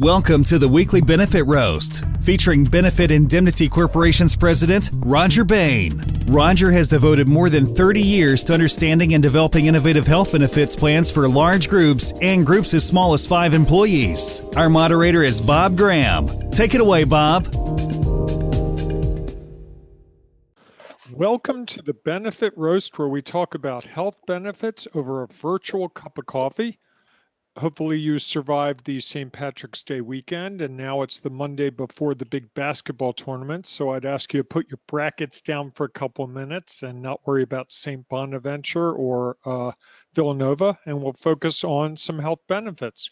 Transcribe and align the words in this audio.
Welcome 0.00 0.44
to 0.44 0.58
the 0.58 0.66
weekly 0.66 1.02
Benefit 1.02 1.42
Roast, 1.42 2.06
featuring 2.22 2.64
Benefit 2.64 3.10
Indemnity 3.10 3.68
Corporation's 3.68 4.34
president, 4.34 4.88
Rodger 4.94 5.44
Bayne. 5.44 6.02
Rodger 6.26 6.70
has 6.70 6.88
devoted 6.88 7.28
more 7.28 7.50
than 7.50 7.74
30 7.74 8.00
years 8.00 8.42
to 8.44 8.54
understanding 8.54 9.12
and 9.12 9.22
developing 9.22 9.66
innovative 9.66 10.06
health 10.06 10.32
benefits 10.32 10.74
plans 10.74 11.10
for 11.10 11.28
large 11.28 11.68
groups 11.68 12.14
and 12.22 12.46
groups 12.46 12.72
as 12.72 12.82
small 12.82 13.12
as 13.12 13.26
five 13.26 13.52
employees. 13.52 14.40
Our 14.56 14.70
moderator 14.70 15.22
is 15.22 15.38
Bob 15.38 15.76
Graham. 15.76 16.28
Take 16.50 16.74
it 16.74 16.80
away, 16.80 17.04
Bob. 17.04 17.44
Welcome 21.12 21.66
to 21.66 21.82
the 21.82 21.96
Benefit 22.06 22.54
Roast, 22.56 22.98
where 22.98 23.08
we 23.08 23.20
talk 23.20 23.54
about 23.54 23.84
health 23.84 24.16
benefits 24.26 24.88
over 24.94 25.24
a 25.24 25.26
virtual 25.26 25.90
cup 25.90 26.16
of 26.16 26.24
coffee 26.24 26.78
hopefully 27.56 27.98
you 27.98 28.18
survived 28.18 28.84
the 28.84 29.00
St. 29.00 29.32
Patrick's 29.32 29.82
Day 29.82 30.00
weekend, 30.00 30.62
and 30.62 30.76
now 30.76 31.02
it's 31.02 31.18
the 31.18 31.30
Monday 31.30 31.70
before 31.70 32.14
the 32.14 32.24
big 32.24 32.52
basketball 32.54 33.12
tournament. 33.12 33.66
So 33.66 33.90
I'd 33.90 34.06
ask 34.06 34.32
you 34.32 34.40
to 34.40 34.44
put 34.44 34.68
your 34.70 34.78
brackets 34.86 35.40
down 35.40 35.70
for 35.72 35.84
a 35.84 35.90
couple 35.90 36.24
of 36.24 36.30
minutes 36.30 36.82
and 36.82 37.02
not 37.02 37.26
worry 37.26 37.42
about 37.42 37.72
St. 37.72 38.08
Bonaventure 38.08 38.92
or 38.92 39.36
uh, 39.44 39.72
Villanova, 40.14 40.78
and 40.86 41.02
we'll 41.02 41.12
focus 41.12 41.64
on 41.64 41.96
some 41.96 42.18
health 42.18 42.40
benefits. 42.48 43.10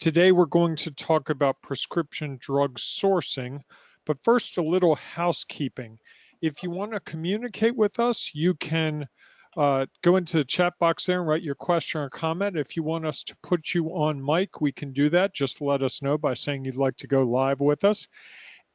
Today 0.00 0.32
we're 0.32 0.46
going 0.46 0.76
to 0.76 0.90
talk 0.92 1.30
about 1.30 1.62
prescription 1.62 2.38
drug 2.40 2.78
sourcing, 2.78 3.60
but 4.04 4.22
first 4.22 4.58
a 4.58 4.62
little 4.62 4.94
housekeeping. 4.94 5.98
If 6.40 6.62
you 6.62 6.70
want 6.70 6.92
to 6.92 7.00
communicate 7.00 7.74
with 7.74 7.98
us, 7.98 8.30
you 8.32 8.54
can 8.54 9.08
uh, 9.56 9.86
go 10.02 10.16
into 10.16 10.36
the 10.36 10.44
chat 10.44 10.74
box 10.78 11.06
there 11.06 11.20
and 11.20 11.28
write 11.28 11.42
your 11.42 11.54
question 11.54 12.00
or 12.00 12.10
comment. 12.10 12.56
If 12.56 12.76
you 12.76 12.82
want 12.82 13.06
us 13.06 13.22
to 13.24 13.36
put 13.42 13.74
you 13.74 13.88
on 13.88 14.24
mic, 14.24 14.60
we 14.60 14.72
can 14.72 14.92
do 14.92 15.08
that. 15.10 15.34
Just 15.34 15.60
let 15.60 15.82
us 15.82 16.02
know 16.02 16.18
by 16.18 16.34
saying 16.34 16.64
you'd 16.64 16.76
like 16.76 16.96
to 16.98 17.06
go 17.06 17.22
live 17.22 17.60
with 17.60 17.84
us. 17.84 18.06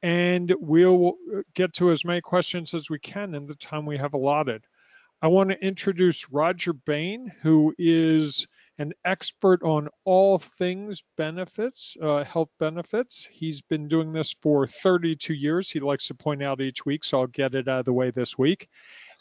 And 0.02 0.54
we'll 0.60 1.14
get 1.54 1.74
to 1.76 1.92
as 1.92 2.04
many 2.04 2.20
questions 2.20 2.74
as 2.74 2.90
we 2.90 3.00
can 3.00 3.36
in 3.36 3.46
the 3.46 3.56
time 3.56 3.86
we 3.86 3.98
have 3.98 4.14
allotted. 4.14 4.66
I 5.22 5.28
want 5.28 5.50
to 5.52 5.66
introduce 5.66 6.30
Rodger 6.30 6.74
Bayne, 6.74 7.32
who 7.42 7.74
is 7.78 8.46
an 8.78 8.92
expert 9.06 9.64
on 9.64 9.88
all 10.04 10.40
things 10.40 11.02
benefits, 11.16 11.96
uh, 12.02 12.26
health 12.26 12.50
benefits. 12.60 13.26
He's 13.32 13.62
been 13.62 13.88
doing 13.88 14.12
this 14.12 14.36
for 14.42 14.68
32 14.68 15.34
years. 15.34 15.70
He 15.70 15.80
likes 15.80 16.08
to 16.08 16.16
point 16.16 16.44
out 16.44 16.60
each 16.60 16.86
week, 16.86 17.06
so 17.06 17.22
I'll 17.22 17.28
get 17.28 17.56
it 17.56 17.70
out 17.70 17.80
of 17.80 17.86
the 17.86 17.94
way 17.94 18.12
this 18.12 18.38
week. 18.38 18.68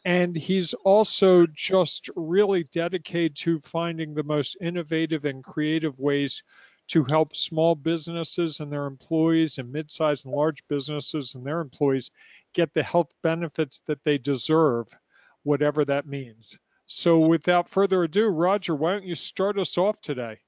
And 0.04 0.34
he's 0.36 0.74
also 0.74 1.46
just 1.46 2.10
really 2.16 2.64
dedicated 2.64 3.36
to 3.36 3.60
finding 3.60 4.14
the 4.14 4.24
most 4.24 4.56
innovative 4.60 5.24
and 5.24 5.44
creative 5.44 5.98
ways 6.00 6.42
to 6.88 7.04
help 7.04 7.36
small 7.36 7.74
businesses 7.74 8.60
and 8.60 8.72
their 8.72 8.86
employees 8.86 9.58
and 9.58 9.70
mid-sized 9.70 10.26
and 10.26 10.34
large 10.34 10.66
businesses 10.68 11.34
and 11.34 11.46
their 11.46 11.60
employees 11.60 12.10
get 12.52 12.74
the 12.74 12.82
health 12.82 13.10
benefits 13.22 13.80
that 13.86 14.02
they 14.04 14.18
deserve, 14.18 14.88
whatever 15.44 15.84
that 15.84 16.06
means. 16.06 16.58
So 16.86 17.20
without 17.20 17.68
further 17.68 18.02
ado, 18.02 18.26
Rodger, 18.26 18.74
why 18.74 18.92
don't 18.92 19.04
you 19.04 19.14
start 19.14 19.58
us 19.58 19.78
off 19.78 20.00
today? 20.00 20.38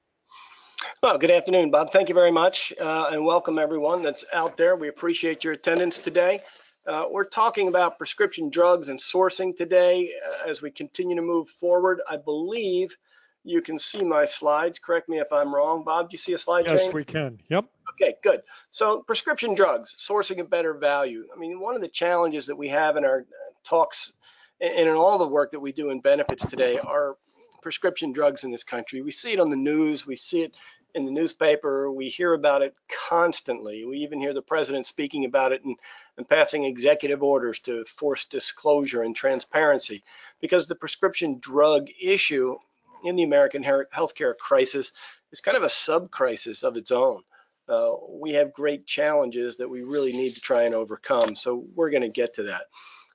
Well, 1.01 1.17
good 1.17 1.31
afternoon, 1.31 1.71
Bob. 1.71 1.91
Thank 1.91 2.09
you 2.09 2.15
very 2.15 2.31
much, 2.31 2.73
uh, 2.79 3.07
and 3.11 3.25
welcome 3.25 3.57
everyone 3.57 4.01
that's 4.01 4.25
out 4.33 4.57
there. 4.57 4.75
We 4.75 4.89
appreciate 4.89 5.43
your 5.43 5.53
attendance 5.53 5.97
today. 5.97 6.41
Uh, 6.87 7.05
we're 7.09 7.25
talking 7.25 7.67
about 7.67 7.97
prescription 7.97 8.49
drugs 8.49 8.89
and 8.89 8.99
sourcing 8.99 9.55
today 9.55 10.11
uh, 10.27 10.49
as 10.49 10.61
we 10.61 10.69
continue 10.69 11.15
to 11.15 11.21
move 11.21 11.49
forward. 11.49 11.99
I 12.07 12.17
believe 12.17 12.95
you 13.43 13.61
can 13.61 13.79
see 13.79 14.03
my 14.03 14.25
slides. 14.25 14.77
Correct 14.77 15.09
me 15.09 15.19
if 15.19 15.31
I'm 15.31 15.53
wrong. 15.53 15.83
Bob, 15.83 16.09
do 16.09 16.13
you 16.13 16.17
see 16.17 16.33
a 16.33 16.37
slide 16.37 16.65
yes, 16.67 16.93
we 16.93 17.03
can. 17.03 17.39
Yep. 17.49 17.65
Okay, 17.93 18.15
good. 18.21 18.41
So 18.69 19.01
prescription 19.01 19.55
drugs, 19.55 19.95
sourcing 19.97 20.39
a 20.39 20.43
better 20.43 20.73
value. 20.73 21.25
I 21.35 21.39
mean, 21.39 21.59
one 21.59 21.75
of 21.75 21.81
the 21.81 21.87
challenges 21.87 22.45
that 22.47 22.55
we 22.55 22.69
have 22.69 22.97
in 22.97 23.05
our 23.05 23.19
uh, 23.19 23.53
talks 23.63 24.13
and 24.61 24.87
in 24.87 24.95
all 24.95 25.17
the 25.17 25.27
work 25.27 25.51
that 25.51 25.59
we 25.59 25.71
do 25.71 25.89
in 25.89 26.01
benefits 26.01 26.45
today 26.45 26.77
are 26.79 27.17
prescription 27.61 28.11
drugs 28.11 28.43
in 28.43 28.51
this 28.51 28.63
country. 28.63 29.01
We 29.01 29.11
see 29.11 29.33
it 29.33 29.39
on 29.39 29.49
the 29.49 29.55
news. 29.55 30.05
We 30.05 30.15
see 30.15 30.43
it 30.43 30.53
in 30.95 31.05
the 31.05 31.11
newspaper. 31.11 31.91
We 31.91 32.07
hear 32.07 32.33
about 32.33 32.61
it 32.61 32.73
constantly. 33.09 33.85
We 33.85 33.99
even 33.99 34.19
hear 34.19 34.33
the 34.33 34.41
president 34.41 34.85
speaking 34.85 35.25
about 35.25 35.51
it 35.51 35.63
and, 35.63 35.75
and 36.17 36.27
passing 36.27 36.63
executive 36.63 37.21
orders 37.21 37.59
to 37.61 37.85
force 37.85 38.25
disclosure 38.25 39.03
and 39.03 39.15
transparency 39.15 40.03
because 40.41 40.65
the 40.65 40.75
prescription 40.75 41.37
drug 41.39 41.87
issue 42.01 42.55
in 43.03 43.15
the 43.15 43.23
American 43.23 43.63
healthcare 43.63 44.35
crisis 44.37 44.91
is 45.31 45.41
kind 45.41 45.57
of 45.57 45.63
a 45.63 45.69
sub 45.69 46.09
crisis 46.09 46.63
of 46.63 46.77
its 46.77 46.91
own. 46.91 47.21
Uh, 47.67 47.91
we 48.09 48.33
have 48.33 48.53
great 48.53 48.87
challenges 48.87 49.57
that 49.57 49.69
we 49.69 49.81
really 49.83 50.13
need 50.13 50.33
to 50.33 50.41
try 50.41 50.63
and 50.63 50.73
overcome. 50.73 51.35
So 51.35 51.65
we're 51.75 51.89
going 51.89 52.03
to 52.03 52.09
get 52.09 52.35
to 52.35 52.43
that. 52.43 52.63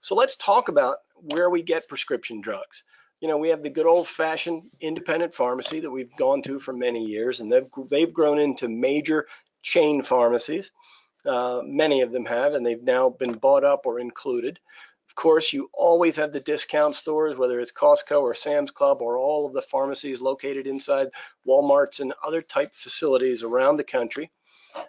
So 0.01 0.15
let's 0.15 0.37
talk 0.37 0.69
about 0.69 0.99
where 1.15 1.51
we 1.51 1.63
get 1.63 1.89
prescription 1.89 2.41
drugs 2.41 2.85
you 3.21 3.29
know, 3.29 3.37
we 3.37 3.51
have 3.51 3.63
the 3.63 3.71
good 3.71 3.87
old 3.87 4.09
fashioned 4.09 4.65
independent 4.81 5.35
pharmacy 5.35 5.81
that 5.81 5.91
we've 5.91 6.15
gone 6.17 6.43
to 6.43 6.59
for 6.59 6.73
many 6.73 7.05
years, 7.05 7.41
and 7.41 7.53
they've, 7.53 7.69
they've 7.91 8.13
grown 8.13 8.39
into 8.39 8.69
major 8.69 9.27
chain 9.63 10.03
pharmacies. 10.03 10.73
Uh, 11.27 11.61
many 11.65 12.01
of 12.01 12.13
them 12.13 12.25
have, 12.25 12.55
and 12.55 12.65
they've 12.65 12.83
now 12.83 13.11
been 13.11 13.35
bought 13.35 13.63
up 13.63 13.85
or 13.85 14.01
included. 14.01 14.59
Of 15.11 15.15
course, 15.17 15.53
you 15.53 15.69
always 15.75 16.17
have 16.17 16.33
the 16.33 16.41
discount 16.41 16.95
stores, 16.95 17.37
whether 17.37 17.61
it's 17.61 17.73
Costco 17.73 18.23
or 18.23 18.35
Sam's 18.35 18.71
Club 18.71 19.03
or 19.03 19.19
all 19.19 19.45
of 19.45 19.53
the 19.53 19.61
pharmacies 19.61 20.21
located 20.21 20.67
inside 20.67 21.09
Walmarts 21.47 22.01
and 22.01 22.15
other 22.25 22.41
type 22.41 22.73
facilities 22.75 23.43
around 23.43 23.77
the 23.77 23.85
country. 23.85 24.31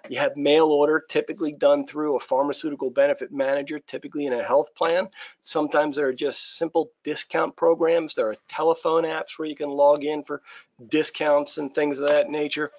You 0.10 0.20
have 0.20 0.36
mail 0.38 0.68
order 0.68 1.00
typically 1.00 1.54
done 1.54 1.86
through 1.88 2.16
a 2.16 2.20
pharmaceutical 2.20 2.90
benefit 2.90 3.32
manager, 3.32 3.80
typically 3.80 4.26
in 4.26 4.34
a 4.34 4.44
health 4.44 4.74
plan. 4.76 5.08
Sometimes 5.42 5.96
there 5.96 6.08
are 6.08 6.14
just 6.14 6.58
simple 6.58 6.92
discount 7.04 7.56
programs. 7.56 8.16
There 8.16 8.30
are 8.30 8.36
telephone 8.50 9.04
apps 9.04 9.38
where 9.38 9.48
you 9.48 9.56
can 9.56 9.70
log 9.70 10.04
in 10.04 10.24
for 10.24 10.42
discounts 10.90 11.58
and 11.58 11.74
things 11.74 12.00
of 12.00 12.08
that 12.08 12.30
nature. 12.30 12.72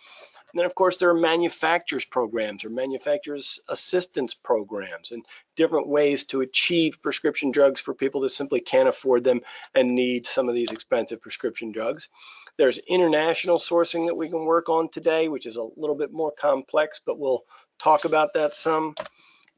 And 0.52 0.58
then, 0.58 0.66
of 0.66 0.74
course, 0.74 0.98
there 0.98 1.08
are 1.08 1.14
manufacturers 1.14 2.04
programs 2.04 2.64
or 2.64 2.70
manufacturers 2.70 3.58
assistance 3.70 4.34
programs 4.34 5.10
and 5.10 5.24
different 5.56 5.88
ways 5.88 6.24
to 6.24 6.42
achieve 6.42 7.00
prescription 7.02 7.50
drugs 7.50 7.80
for 7.80 7.94
people 7.94 8.20
that 8.20 8.32
simply 8.32 8.60
can't 8.60 8.88
afford 8.88 9.24
them 9.24 9.40
and 9.74 9.94
need 9.94 10.26
some 10.26 10.50
of 10.50 10.54
these 10.54 10.70
expensive 10.70 11.22
prescription 11.22 11.72
drugs. 11.72 12.10
There's 12.58 12.76
international 12.78 13.58
sourcing 13.58 14.06
that 14.06 14.14
we 14.14 14.28
can 14.28 14.44
work 14.44 14.68
on 14.68 14.90
today, 14.90 15.28
which 15.28 15.46
is 15.46 15.56
a 15.56 15.68
little 15.76 15.96
bit 15.96 16.12
more 16.12 16.32
complex, 16.32 17.00
but 17.04 17.18
we'll 17.18 17.44
talk 17.78 18.04
about 18.04 18.34
that 18.34 18.54
some. 18.54 18.94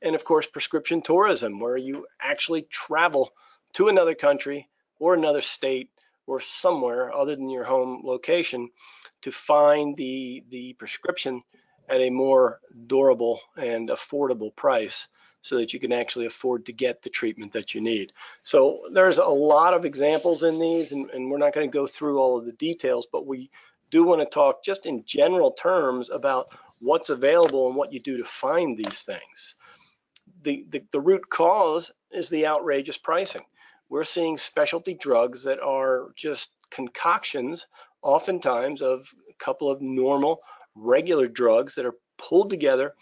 And 0.01 0.15
of 0.15 0.25
course, 0.25 0.47
prescription 0.47 1.03
tourism, 1.03 1.59
where 1.59 1.77
you 1.77 2.07
actually 2.21 2.63
travel 2.63 3.33
to 3.73 3.89
another 3.89 4.15
country 4.15 4.69
or 5.01 5.15
another 5.15 5.41
state 5.41 5.91
or 6.27 6.41
somewhere 6.41 7.13
other 7.13 7.37
than 7.37 7.51
your 7.51 7.65
home 7.65 8.03
location 8.05 8.69
to 9.23 9.33
find 9.33 9.97
the 9.97 10.45
the 10.51 10.73
prescription 10.75 11.43
at 11.89 12.01
a 12.01 12.11
more 12.11 12.61
durable 12.87 13.41
and 13.57 13.89
affordable 13.91 14.55
price 14.55 15.09
so 15.43 15.57
that 15.59 15.75
you 15.75 15.79
can 15.79 15.93
actually 15.93 16.25
afford 16.25 16.65
to 16.65 16.73
get 16.73 17.03
the 17.03 17.11
treatment 17.11 17.53
that 17.53 17.75
you 17.75 17.81
need. 17.83 18.13
So 18.43 18.81
there's 18.93 19.19
a 19.19 19.25
lot 19.27 19.75
of 19.75 19.85
examples 19.85 20.43
in 20.43 20.59
these 20.59 20.93
and, 20.93 21.11
and 21.11 21.31
we're 21.31 21.37
not 21.37 21.53
going 21.53 21.71
to 21.71 21.73
go 21.73 21.87
through 21.87 22.19
all 22.19 22.39
of 22.39 22.47
the 22.47 22.53
details, 22.53 23.07
but 23.13 23.27
we 23.27 23.51
do 23.91 24.05
want 24.05 24.23
to 24.23 24.27
talk 24.27 24.65
just 24.65 24.87
in 24.87 25.05
general 25.05 25.53
terms 25.53 26.09
about 26.09 26.49
what's 26.79 27.11
available 27.11 27.67
and 27.67 27.77
what 27.77 27.93
you 27.93 28.01
do 28.01 28.17
to 28.17 28.25
find 28.25 28.77
these 28.77 29.03
things. 29.03 29.55
The, 30.43 30.65
the, 30.71 30.83
the 30.93 31.01
root 31.01 31.29
cause 31.29 31.93
is 32.11 32.31
the 32.31 32.47
outrageous 32.47 32.97
pricing. 32.97 33.45
We're 33.95 34.03
seeing 34.03 34.39
specialty 34.39 34.95
drugs 34.95 35.45
that 35.45 35.61
are 35.61 36.09
just 36.17 36.51
concoctions 36.73 37.69
oftentimes 38.03 38.83
of 38.83 39.09
a 39.31 39.35
couple 39.35 39.71
of 39.71 39.81
normal 39.81 40.41
regular 40.75 41.29
drugs 41.29 41.77
that 41.77 41.87
are 41.87 41.95
pulled 42.19 42.51
together 42.51 42.97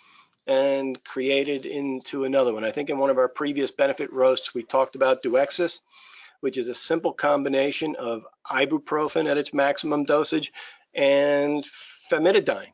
and 0.47 1.03
created 1.03 1.65
into 1.65 2.25
another 2.25 2.53
one. 2.53 2.63
I 2.63 2.73
think 2.73 2.91
in 2.91 2.99
one 2.99 3.09
of 3.09 3.17
our 3.17 3.29
previous 3.31 3.71
benefit 3.71 4.13
roasts, 4.13 4.53
we 4.53 4.65
talked 4.65 4.95
about 4.95 5.23
Duexis, 5.23 5.79
which 6.41 6.59
is 6.59 6.69
a 6.69 6.75
simple 6.75 7.15
combination 7.15 7.97
of 7.97 8.27
ibuprofen 8.51 9.31
at 9.31 9.39
its 9.39 9.55
maximum 9.55 10.05
dosage 10.05 10.53
and 10.95 11.65
famotidine 12.13 12.69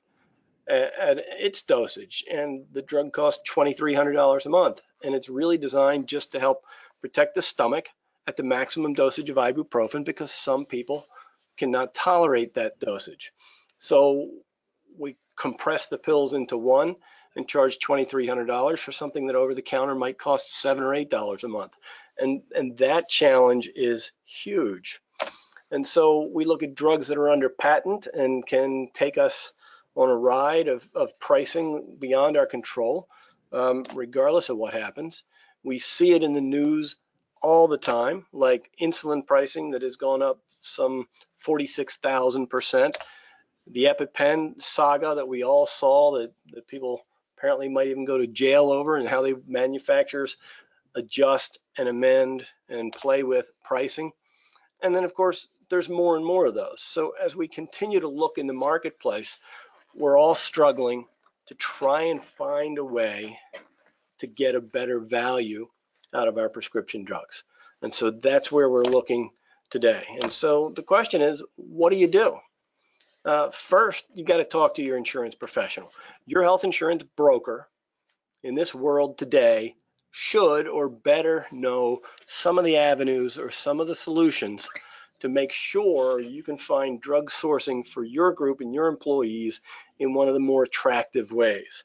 at 0.66 1.18
its 1.38 1.62
dosage. 1.62 2.24
And 2.28 2.66
the 2.72 2.82
drug 2.82 3.12
costs 3.12 3.48
$2,300 3.48 4.44
a 4.44 4.48
month. 4.48 4.80
And 5.04 5.14
it's 5.14 5.28
really 5.28 5.56
designed 5.56 6.08
just 6.08 6.32
to 6.32 6.40
help 6.40 6.64
protect 7.00 7.36
the 7.36 7.42
stomach 7.42 7.86
at 8.28 8.36
the 8.36 8.42
maximum 8.42 8.92
dosage 8.92 9.30
of 9.30 9.36
ibuprofen 9.36 10.04
because 10.04 10.30
some 10.30 10.66
people 10.66 11.06
cannot 11.56 11.94
tolerate 11.94 12.52
that 12.54 12.78
dosage. 12.78 13.32
So 13.78 14.28
we 14.98 15.16
compress 15.34 15.86
the 15.86 15.96
pills 15.96 16.34
into 16.34 16.58
one 16.58 16.96
and 17.36 17.48
charge 17.48 17.78
$2,300 17.78 18.78
for 18.78 18.92
something 18.92 19.26
that 19.26 19.34
over 19.34 19.54
the 19.54 19.62
counter 19.62 19.94
might 19.94 20.18
cost 20.18 20.60
seven 20.60 20.84
or 20.84 20.94
eight 20.94 21.08
dollars 21.08 21.42
a 21.42 21.48
month. 21.48 21.72
And, 22.18 22.42
and 22.54 22.76
that 22.76 23.08
challenge 23.08 23.70
is 23.74 24.12
huge. 24.24 25.00
And 25.70 25.86
so 25.86 26.28
we 26.30 26.44
look 26.44 26.62
at 26.62 26.74
drugs 26.74 27.08
that 27.08 27.16
are 27.16 27.30
under 27.30 27.48
patent 27.48 28.08
and 28.12 28.46
can 28.46 28.88
take 28.92 29.16
us 29.16 29.54
on 29.94 30.10
a 30.10 30.16
ride 30.16 30.68
of, 30.68 30.86
of 30.94 31.18
pricing 31.18 31.96
beyond 31.98 32.36
our 32.36 32.46
control, 32.46 33.08
um, 33.52 33.84
regardless 33.94 34.50
of 34.50 34.58
what 34.58 34.74
happens. 34.74 35.22
We 35.62 35.78
see 35.78 36.12
it 36.12 36.22
in 36.22 36.34
the 36.34 36.42
news 36.42 36.96
all 37.42 37.68
the 37.68 37.78
time, 37.78 38.26
like 38.32 38.70
insulin 38.80 39.26
pricing 39.26 39.70
that 39.72 39.82
has 39.82 39.96
gone 39.96 40.22
up 40.22 40.40
some 40.48 41.06
46,000%. 41.44 42.94
The 43.70 43.84
EpiPen 43.84 44.62
saga 44.62 45.14
that 45.16 45.28
we 45.28 45.44
all 45.44 45.66
saw 45.66 46.18
that, 46.18 46.32
that 46.52 46.66
people 46.66 47.04
apparently 47.36 47.68
might 47.68 47.88
even 47.88 48.04
go 48.04 48.18
to 48.18 48.26
jail 48.26 48.70
over 48.70 48.96
and 48.96 49.08
how 49.08 49.22
they 49.22 49.34
manufacturers 49.46 50.36
adjust 50.94 51.58
and 51.76 51.88
amend 51.88 52.44
and 52.68 52.92
play 52.92 53.22
with 53.22 53.50
pricing. 53.62 54.12
And 54.82 54.94
then 54.94 55.04
of 55.04 55.14
course, 55.14 55.48
there's 55.70 55.88
more 55.88 56.16
and 56.16 56.24
more 56.24 56.46
of 56.46 56.54
those. 56.54 56.80
So 56.82 57.12
as 57.22 57.36
we 57.36 57.46
continue 57.46 58.00
to 58.00 58.08
look 58.08 58.38
in 58.38 58.46
the 58.46 58.54
marketplace, 58.54 59.38
we're 59.94 60.18
all 60.18 60.34
struggling 60.34 61.06
to 61.46 61.54
try 61.54 62.02
and 62.02 62.22
find 62.22 62.78
a 62.78 62.84
way 62.84 63.38
to 64.18 64.26
get 64.26 64.54
a 64.54 64.60
better 64.60 64.98
value 64.98 65.68
out 66.14 66.28
of 66.28 66.38
our 66.38 66.48
prescription 66.48 67.04
drugs. 67.04 67.44
And 67.82 67.92
so 67.92 68.10
that's 68.10 68.50
where 68.50 68.68
we're 68.68 68.84
looking 68.84 69.30
today. 69.70 70.04
And 70.22 70.32
so 70.32 70.72
the 70.74 70.82
question 70.82 71.22
is, 71.22 71.42
what 71.56 71.90
do 71.90 71.96
you 71.96 72.06
do? 72.06 72.38
Uh, 73.24 73.50
first, 73.50 74.06
you 74.14 74.24
got 74.24 74.38
to 74.38 74.44
talk 74.44 74.74
to 74.74 74.82
your 74.82 74.96
insurance 74.96 75.34
professional. 75.34 75.92
Your 76.26 76.42
health 76.42 76.64
insurance 76.64 77.02
broker 77.16 77.68
in 78.42 78.54
this 78.54 78.74
world 78.74 79.18
today 79.18 79.74
should 80.10 80.66
or 80.66 80.88
better 80.88 81.46
know 81.52 82.00
some 82.26 82.58
of 82.58 82.64
the 82.64 82.78
avenues 82.78 83.38
or 83.38 83.50
some 83.50 83.80
of 83.80 83.86
the 83.86 83.94
solutions 83.94 84.68
to 85.20 85.28
make 85.28 85.52
sure 85.52 86.20
you 86.20 86.42
can 86.42 86.56
find 86.56 87.00
drug 87.00 87.28
sourcing 87.28 87.86
for 87.86 88.04
your 88.04 88.32
group 88.32 88.60
and 88.60 88.72
your 88.72 88.86
employees 88.86 89.60
in 89.98 90.14
one 90.14 90.28
of 90.28 90.34
the 90.34 90.40
more 90.40 90.62
attractive 90.62 91.32
ways. 91.32 91.84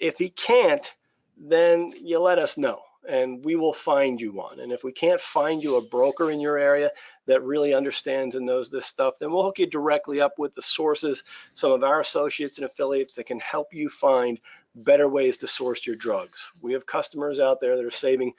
If 0.00 0.18
he 0.18 0.30
can't, 0.30 0.92
then 1.36 1.92
you 2.00 2.18
let 2.18 2.38
us 2.38 2.56
know 2.56 2.80
and 3.08 3.44
we 3.44 3.56
will 3.56 3.72
find 3.72 4.20
you 4.20 4.32
one. 4.32 4.60
And 4.60 4.72
if 4.72 4.84
we 4.84 4.92
can't 4.92 5.20
find 5.20 5.62
you 5.62 5.76
a 5.76 5.82
broker 5.82 6.30
in 6.30 6.40
your 6.40 6.58
area 6.58 6.90
that 7.26 7.42
really 7.42 7.74
understands 7.74 8.34
and 8.34 8.46
knows 8.46 8.70
this 8.70 8.86
stuff, 8.86 9.18
then 9.18 9.30
we'll 9.30 9.42
hook 9.42 9.58
you 9.58 9.66
directly 9.66 10.20
up 10.20 10.38
with 10.38 10.54
the 10.54 10.62
sources, 10.62 11.24
some 11.54 11.72
of 11.72 11.82
our 11.82 12.00
associates 12.00 12.58
and 12.58 12.64
affiliates 12.64 13.14
that 13.14 13.26
can 13.26 13.40
help 13.40 13.72
you 13.72 13.88
find 13.88 14.40
better 14.76 15.08
ways 15.08 15.36
to 15.38 15.46
source 15.46 15.86
your 15.86 15.96
drugs. 15.96 16.50
We 16.60 16.72
have 16.72 16.86
customers 16.86 17.40
out 17.40 17.60
there 17.60 17.76
that 17.76 17.84
are 17.84 17.90
saving 17.90 18.32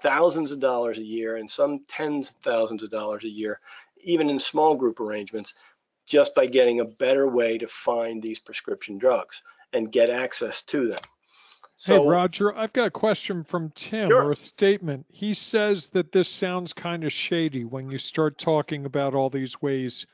thousands 0.00 0.52
of 0.52 0.60
dollars 0.60 0.98
a 0.98 1.04
year 1.04 1.36
and 1.36 1.50
some 1.50 1.84
tens 1.88 2.30
of 2.30 2.36
thousands 2.38 2.82
of 2.82 2.90
dollars 2.90 3.24
a 3.24 3.28
year, 3.28 3.60
even 4.02 4.30
in 4.30 4.38
small 4.38 4.74
group 4.74 5.00
arrangements, 5.00 5.54
just 6.08 6.34
by 6.34 6.46
getting 6.46 6.80
a 6.80 6.84
better 6.84 7.28
way 7.28 7.56
to 7.58 7.68
find 7.68 8.22
these 8.22 8.38
prescription 8.38 8.98
drugs 8.98 9.42
and 9.72 9.92
get 9.92 10.10
access 10.10 10.62
to 10.62 10.88
them. 10.88 11.00
So, 11.82 12.00
hey, 12.00 12.08
Rodger, 12.08 12.56
I've 12.56 12.72
got 12.72 12.86
a 12.86 12.90
question 12.92 13.42
from 13.42 13.70
Tim 13.70 14.06
sure. 14.06 14.22
or 14.22 14.30
a 14.30 14.36
statement. 14.36 15.04
He 15.10 15.34
says 15.34 15.88
that 15.88 16.12
this 16.12 16.28
sounds 16.28 16.72
kind 16.72 17.02
of 17.02 17.12
shady 17.12 17.64
when 17.64 17.90
you 17.90 17.98
start 17.98 18.38
talking 18.38 18.84
about 18.84 19.16
all 19.16 19.28
these 19.28 19.60
ways 19.60 20.06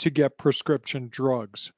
to 0.00 0.10
get 0.10 0.36
prescription 0.36 1.08
drugs. 1.10 1.72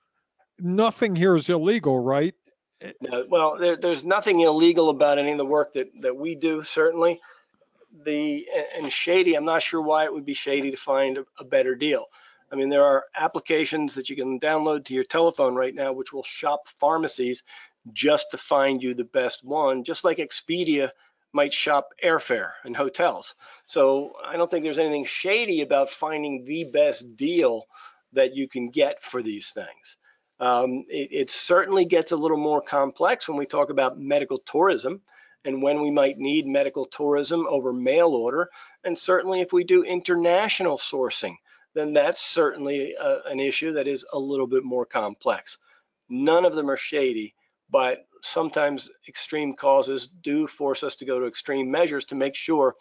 Nothing 0.58 1.14
here 1.14 1.36
is 1.36 1.48
illegal, 1.48 2.00
right? 2.00 2.34
Eh, 2.80 2.90
no, 3.00 3.24
well, 3.28 3.56
there, 3.56 3.76
there's 3.76 4.04
nothing 4.04 4.40
illegal 4.40 4.88
about 4.88 5.16
any 5.16 5.30
of 5.30 5.38
the 5.38 5.46
work 5.46 5.74
that, 5.74 5.92
that 6.00 6.16
we 6.16 6.34
do, 6.34 6.64
certainly. 6.64 7.20
The 8.04 8.48
and 8.76 8.92
shady, 8.92 9.36
I'm 9.36 9.44
not 9.44 9.62
sure 9.62 9.80
why 9.80 10.06
it 10.06 10.12
would 10.12 10.26
be 10.26 10.34
shady 10.34 10.72
to 10.72 10.76
find 10.76 11.18
a, 11.18 11.24
a 11.38 11.44
better 11.44 11.76
deal. 11.76 12.06
I 12.50 12.56
mean, 12.56 12.68
there 12.68 12.84
are 12.84 13.04
applications 13.14 13.94
that 13.94 14.10
you 14.10 14.16
can 14.16 14.40
download 14.40 14.86
to 14.86 14.94
your 14.94 15.04
telephone 15.04 15.54
right 15.54 15.74
now, 15.74 15.92
which 15.92 16.12
will 16.12 16.24
shop 16.24 16.66
pharmacies 16.80 17.44
just 17.92 18.30
to 18.30 18.38
find 18.38 18.82
you 18.82 18.94
the 18.94 19.04
best 19.04 19.44
one, 19.44 19.84
just 19.84 20.04
like 20.04 20.18
Expedia 20.18 20.90
might 21.32 21.52
shop 21.52 21.90
airfare 22.02 22.52
and 22.64 22.76
hotels. 22.76 23.34
So 23.66 24.14
I 24.24 24.36
don't 24.36 24.50
think 24.50 24.64
there's 24.64 24.78
anything 24.78 25.04
shady 25.04 25.60
about 25.60 25.90
finding 25.90 26.44
the 26.44 26.64
best 26.64 27.16
deal 27.16 27.66
that 28.12 28.34
you 28.34 28.48
can 28.48 28.70
get 28.70 29.02
for 29.02 29.22
these 29.22 29.52
things. 29.52 29.98
Um, 30.40 30.84
it, 30.88 31.08
it, 31.12 31.30
certainly 31.30 31.84
gets 31.84 32.12
a 32.12 32.16
little 32.16 32.36
more 32.36 32.60
complex 32.60 33.26
when 33.26 33.38
we 33.38 33.46
talk 33.46 33.70
about 33.70 33.98
medical 33.98 34.38
tourism 34.38 35.00
and 35.46 35.62
when 35.62 35.80
we 35.80 35.90
might 35.90 36.18
need 36.18 36.46
medical 36.46 36.84
tourism 36.84 37.46
over 37.48 37.72
mail 37.72 38.08
order. 38.08 38.50
And 38.84 38.98
certainly 38.98 39.40
if 39.40 39.52
we 39.52 39.64
do 39.64 39.82
international 39.82 40.76
sourcing, 40.76 41.36
then 41.74 41.92
that's 41.92 42.20
certainly 42.20 42.94
a, 42.94 43.20
an 43.26 43.40
issue 43.40 43.72
that 43.72 43.86
is 43.86 44.04
a 44.12 44.18
little 44.18 44.46
bit 44.46 44.64
more 44.64 44.84
complex. 44.84 45.56
None 46.08 46.44
of 46.44 46.54
them 46.54 46.70
are 46.70 46.76
shady 46.76 47.34
but 47.70 48.06
sometimes 48.22 48.90
extreme 49.08 49.54
causes 49.54 50.06
do 50.06 50.46
force 50.46 50.82
us 50.82 50.94
to 50.96 51.04
go 51.04 51.18
to 51.18 51.26
extreme 51.26 51.70
measures 51.70 52.04
to 52.06 52.14
make 52.14 52.34
sure 52.34 52.74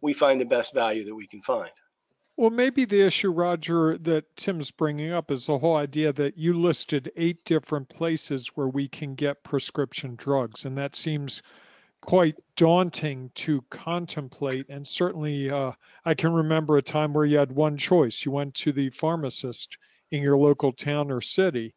we 0.00 0.12
find 0.12 0.40
the 0.40 0.46
best 0.46 0.74
value 0.74 1.04
that 1.04 1.14
we 1.14 1.26
can 1.26 1.42
find. 1.42 1.70
Well, 2.36 2.50
maybe 2.50 2.86
the 2.86 3.02
issue, 3.02 3.32
Rodger, 3.32 3.98
that 3.98 4.34
Tim's 4.36 4.70
bringing 4.70 5.12
up 5.12 5.30
is 5.30 5.46
the 5.46 5.58
whole 5.58 5.76
idea 5.76 6.12
that 6.14 6.38
you 6.38 6.54
listed 6.54 7.12
eight 7.16 7.44
different 7.44 7.88
places 7.88 8.48
where 8.54 8.68
we 8.68 8.88
can 8.88 9.14
get 9.14 9.44
prescription 9.44 10.16
drugs, 10.16 10.64
and 10.64 10.76
that 10.78 10.96
seems 10.96 11.42
quite 12.00 12.36
daunting 12.56 13.30
to 13.34 13.62
contemplate. 13.68 14.66
And 14.70 14.88
certainly, 14.88 15.50
uh, 15.50 15.72
I 16.06 16.14
can 16.14 16.32
remember 16.32 16.78
a 16.78 16.82
time 16.82 17.12
where 17.12 17.26
you 17.26 17.36
had 17.36 17.52
one 17.52 17.76
choice. 17.76 18.24
You 18.24 18.32
went 18.32 18.54
to 18.54 18.72
the 18.72 18.88
pharmacist 18.88 19.76
in 20.10 20.22
your 20.22 20.38
local 20.38 20.72
town 20.72 21.10
or 21.10 21.20
city. 21.20 21.74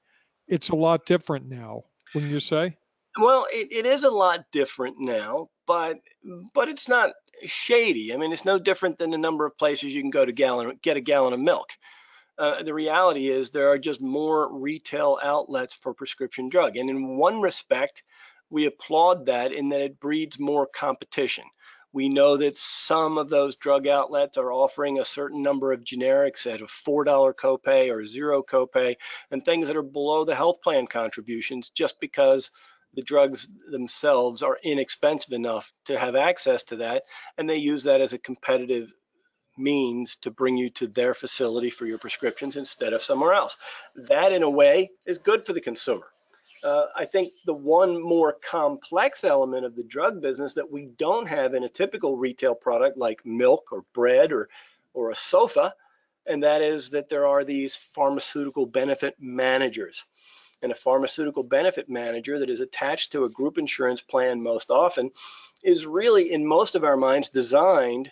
It's 0.48 0.70
a 0.70 0.76
lot 0.76 1.06
different 1.06 1.50
now 1.50 1.84
wouldn't 2.14 2.32
you 2.32 2.40
say? 2.40 2.76
Well, 3.20 3.46
it, 3.52 3.72
it 3.72 3.86
is 3.86 4.04
a 4.04 4.10
lot 4.10 4.46
different 4.52 5.00
now, 5.00 5.50
but 5.68 5.98
but 6.54 6.68
it's 6.68 6.88
not 6.88 7.12
shady. 7.46 8.14
I 8.14 8.18
mean, 8.18 8.32
it's 8.32 8.46
no 8.46 8.58
different 8.58 8.98
than 8.98 9.12
the 9.12 9.18
number 9.18 9.46
of 9.46 9.58
places 9.58 9.94
you 9.94 10.02
can 10.02 10.10
go 10.10 10.26
to 10.26 10.32
gallon 10.32 10.80
get 10.82 10.98
a 10.98 11.02
gallon 11.02 11.34
of 11.34 11.40
milk. 11.40 11.70
Uh, 12.38 12.64
the 12.64 12.74
reality 12.74 13.30
is 13.30 13.52
there 13.52 13.70
are 13.70 13.78
just 13.78 14.02
more 14.02 14.52
retail 14.52 15.20
outlets 15.22 15.76
for 15.76 15.94
prescription 15.94 16.50
drug, 16.50 16.78
and 16.78 16.90
in 16.90 17.18
one 17.18 17.42
respect, 17.42 18.02
we 18.50 18.66
applaud 18.66 19.28
that 19.28 19.52
in 19.52 19.70
that 19.70 19.82
it 19.82 20.00
breeds 20.00 20.40
more 20.40 20.68
competition. 20.68 21.44
We 21.94 22.10
know 22.10 22.38
that 22.38 22.58
some 22.58 23.20
of 23.20 23.30
those 23.30 23.56
drug 23.56 23.88
outlets 23.88 24.38
are 24.38 24.52
offering 24.52 25.00
a 25.00 25.06
certain 25.06 25.44
number 25.44 25.72
of 25.72 25.86
generics 25.86 26.52
at 26.52 26.62
a 26.62 26.66
$4 26.66 27.36
copay 27.36 27.94
or 27.94 28.04
zero 28.06 28.42
copay 28.42 28.96
and 29.30 29.46
things 29.46 29.68
that 29.68 29.78
are 29.78 29.84
below 29.84 30.26
the 30.26 30.36
health 30.36 30.62
plan 30.64 30.88
contributions 30.88 31.70
just 31.70 32.00
because 32.02 32.50
the 32.96 33.04
drugs 33.04 33.48
themselves 33.72 34.42
are 34.42 34.60
inexpensive 34.64 35.34
enough 35.34 35.72
to 35.86 35.98
have 35.98 36.16
access 36.16 36.64
to 36.64 36.78
that. 36.78 37.04
And 37.38 37.50
they 37.50 37.58
use 37.58 37.84
that 37.84 38.02
as 38.02 38.14
a 38.14 38.18
competitive 38.18 38.92
means 39.58 40.16
to 40.18 40.32
bring 40.32 40.58
you 40.58 40.70
to 40.72 40.88
their 40.88 41.14
facility 41.14 41.70
for 41.70 41.86
your 41.86 42.00
prescriptions 42.00 42.58
instead 42.58 42.94
of 42.94 43.04
somewhere 43.04 43.34
else. 43.34 43.56
That, 43.96 44.32
in 44.32 44.42
a 44.42 44.50
way, 44.50 44.90
is 45.06 45.20
good 45.20 45.46
for 45.46 45.54
the 45.54 45.62
consumer. 45.62 46.08
Uh, 46.64 46.86
I 46.96 47.04
think 47.04 47.34
the 47.46 47.54
one 47.54 48.02
more 48.02 48.38
complex 48.42 49.26
element 49.26 49.66
of 49.66 49.76
the 49.76 49.84
drug 49.84 50.22
business 50.22 50.54
that 50.54 50.72
we 50.72 50.86
don't 50.98 51.28
have 51.28 51.56
in 51.56 51.66
a 51.66 51.70
typical 51.70 52.16
retail 52.16 52.56
product 52.56 52.98
like 52.98 53.26
milk 53.26 53.68
or 53.72 53.84
bread 53.94 54.32
or, 54.32 54.48
or 54.94 55.12
a 55.12 55.16
sofa, 55.16 55.74
and 56.26 56.42
that 56.44 56.62
is 56.62 56.90
that 56.92 57.10
there 57.10 57.28
are 57.28 57.44
these 57.44 57.76
pharmaceutical 57.76 58.66
benefit 58.66 59.16
managers. 59.20 60.06
And 60.62 60.72
a 60.72 60.76
pharmaceutical 60.76 61.44
benefit 61.44 61.90
manager 61.90 62.40
that 62.40 62.50
is 62.50 62.62
attached 62.62 63.12
to 63.12 63.26
a 63.26 63.30
group 63.30 63.58
insurance 63.58 64.00
plan 64.02 64.42
most 64.42 64.72
often 64.72 65.12
is 65.62 65.86
really, 65.86 66.32
in 66.32 66.46
most 66.46 66.76
of 66.76 66.86
our 66.86 66.96
minds, 66.96 67.28
designed 67.28 68.10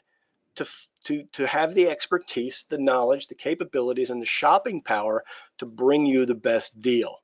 to, 0.56 0.68
to, 1.06 1.24
to 1.32 1.48
have 1.48 1.74
the 1.74 1.88
expertise, 1.88 2.66
the 2.68 2.78
knowledge, 2.78 3.28
the 3.28 3.36
capabilities, 3.36 4.10
and 4.10 4.22
the 4.22 4.26
shopping 4.26 4.82
power 4.82 5.24
to 5.60 5.66
bring 5.66 6.06
you 6.06 6.26
the 6.26 6.36
best 6.36 6.82
deal. 6.82 7.21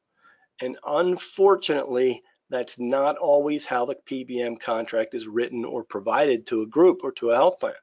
And 0.62 0.78
unfortunately, 0.86 2.24
that's 2.50 2.80
not 2.80 3.18
always 3.18 3.66
how 3.66 3.86
the 3.86 3.96
PBM 3.96 4.60
contract 4.60 5.14
is 5.14 5.28
written 5.28 5.66
or 5.66 5.84
provided 5.84 6.48
to 6.48 6.62
a 6.62 6.68
group 6.68 7.02
or 7.04 7.12
to 7.14 7.32
a 7.32 7.36
health 7.36 7.60
plan. 7.60 7.74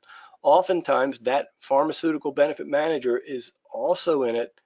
Oftentimes, 0.42 1.20
that 1.20 1.48
pharmaceutical 1.60 2.32
benefit 2.32 2.66
manager 2.66 3.18
is 3.18 3.52
also 3.70 4.24
in 4.24 4.36
it 4.36 4.60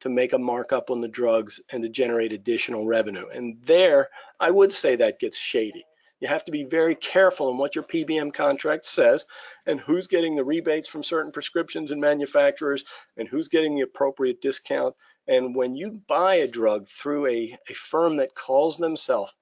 to 0.00 0.08
make 0.08 0.32
a 0.32 0.38
markup 0.38 0.90
on 0.90 1.00
the 1.00 1.08
drugs 1.08 1.60
and 1.70 1.82
to 1.82 1.88
generate 1.88 2.32
additional 2.32 2.86
revenue. 2.86 3.28
And 3.28 3.56
there, 3.64 4.08
I 4.40 4.50
would 4.50 4.72
say 4.72 4.96
that 4.96 5.20
gets 5.20 5.38
shady. 5.38 5.84
You 6.22 6.28
have 6.28 6.44
to 6.44 6.52
be 6.52 6.62
very 6.62 6.94
careful 6.94 7.50
in 7.50 7.58
what 7.58 7.74
your 7.74 7.82
PBM 7.82 8.32
contract 8.32 8.84
says 8.84 9.24
and 9.66 9.80
who's 9.80 10.06
getting 10.06 10.36
the 10.36 10.44
rebates 10.44 10.88
from 10.88 11.02
certain 11.02 11.32
prescriptions 11.32 11.90
and 11.90 12.00
manufacturers 12.00 12.84
and 13.16 13.26
who's 13.26 13.48
getting 13.48 13.74
the 13.74 13.82
appropriate 13.82 14.40
discount 14.40 14.94
and 15.26 15.54
when 15.54 15.74
you 15.74 16.00
buy 16.08 16.36
a 16.36 16.48
drug 16.48 16.86
through 16.86 17.26
a, 17.26 17.58
a 17.68 17.74
firm 17.74 18.16
that 18.16 18.36
calls 18.36 18.76
themselves 18.76 19.34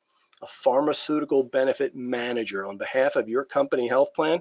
a 0.43 0.47
pharmaceutical 0.47 1.43
benefit 1.43 1.95
manager 1.95 2.67
on 2.67 2.79
behalf 2.79 3.17
of 3.17 3.29
your 3.29 3.45
company 3.45 3.87
health 3.87 4.15
plan, 4.15 4.41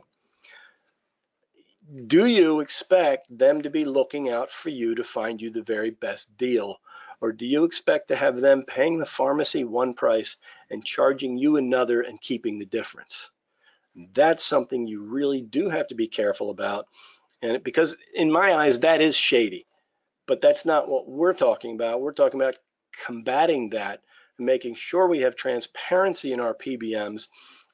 do 2.08 2.26
you 2.26 2.62
expect 2.62 3.26
them 3.38 3.62
to 3.64 3.70
be 3.70 3.84
looking 3.84 4.30
out 4.30 4.50
for 4.50 4.70
you 4.70 4.96
to 4.96 5.04
find 5.04 5.42
you 5.42 5.50
the 5.50 5.64
very 5.64 5.90
best 5.90 6.38
deal? 6.38 6.78
Or 7.22 7.32
do 7.34 7.46
you 7.46 7.66
expect 7.66 8.08
to 8.08 8.16
have 8.16 8.40
them 8.40 8.64
paying 8.64 8.98
the 8.98 9.06
pharmacy 9.06 9.64
one 9.66 9.94
price 9.94 10.38
and 10.70 10.86
charging 10.86 11.38
you 11.38 11.58
another 11.58 12.02
and 12.02 12.22
keeping 12.22 12.60
the 12.60 12.66
difference? 12.66 13.30
That's 14.14 14.44
something 14.44 14.88
you 14.88 15.02
really 15.02 15.42
do 15.42 15.68
have 15.70 15.88
to 15.88 15.96
be 15.96 16.08
careful 16.08 16.50
about. 16.50 16.88
And 17.42 17.62
because 17.64 17.98
in 18.14 18.32
my 18.32 18.54
eyes, 18.54 18.80
that 18.80 19.02
is 19.02 19.16
shady. 19.16 19.66
But 20.28 20.42
that's 20.42 20.66
not 20.66 20.88
what 20.88 21.10
we're 21.10 21.34
talking 21.34 21.76
about. 21.76 22.02
We're 22.02 22.14
talking 22.14 22.40
about 22.40 22.58
combating 23.06 23.70
that 23.72 24.02
and 24.38 24.46
making 24.46 24.76
sure 24.76 25.08
we 25.08 25.22
have 25.22 25.36
transparency 25.36 26.34
in 26.34 26.40
our 26.40 26.54
PBMs 26.54 27.28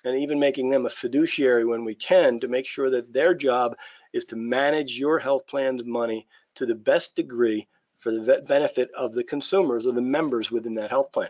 and 0.04 0.18
even 0.18 0.40
making 0.40 0.70
them 0.70 0.86
a 0.86 0.90
fiduciary 0.90 1.66
when 1.66 1.84
we 1.84 1.96
can 1.96 2.40
to 2.40 2.48
make 2.48 2.66
sure 2.66 2.90
that 2.90 3.12
their 3.12 3.34
job 3.34 3.76
is 4.14 4.26
to 4.26 4.36
manage 4.36 4.98
your 4.98 5.20
health 5.20 5.46
plan's 5.48 5.84
money 5.84 6.28
to 6.56 6.66
the 6.66 6.76
best 6.76 7.16
degree 7.16 7.68
for 8.06 8.12
the 8.12 8.44
benefit 8.48 8.92
of 8.96 9.14
the 9.14 9.24
consumers 9.24 9.88
or 9.88 9.92
the 9.92 10.00
members 10.00 10.52
within 10.52 10.76
that 10.76 10.92
health 10.92 11.12
plan. 11.12 11.30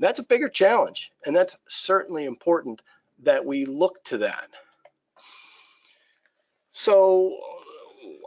That's 0.00 0.18
a 0.18 0.24
bigger 0.24 0.48
challenge, 0.48 1.12
and 1.24 1.36
that's 1.36 1.56
certainly 1.68 2.24
important 2.24 2.82
that 3.22 3.44
we 3.46 3.64
look 3.64 4.02
to 4.06 4.18
that. 4.18 4.48
So 6.68 7.38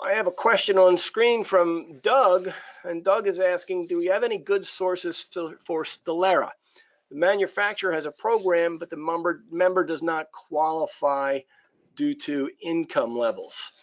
I 0.01 0.13
have 0.13 0.27
a 0.27 0.31
question 0.31 0.77
on 0.77 0.95
screen 0.95 1.43
from 1.43 1.99
Doug, 2.01 2.53
and 2.85 3.03
Doug 3.03 3.27
is 3.27 3.41
asking, 3.41 3.87
do 3.87 3.97
we 3.97 4.05
have 4.05 4.23
any 4.23 4.37
good 4.37 4.65
sources 4.65 5.21
for 5.65 5.83
Stelara? 5.83 6.51
The 7.09 7.17
manufacturer 7.17 7.91
has 7.91 8.05
a 8.05 8.11
program, 8.11 8.77
but 8.77 8.89
the 8.89 8.95
member, 8.95 9.43
member 9.51 9.83
does 9.83 10.01
not 10.01 10.31
qualify 10.31 11.39
due 11.97 12.13
to 12.13 12.49
income 12.61 13.17
levels. 13.17 13.73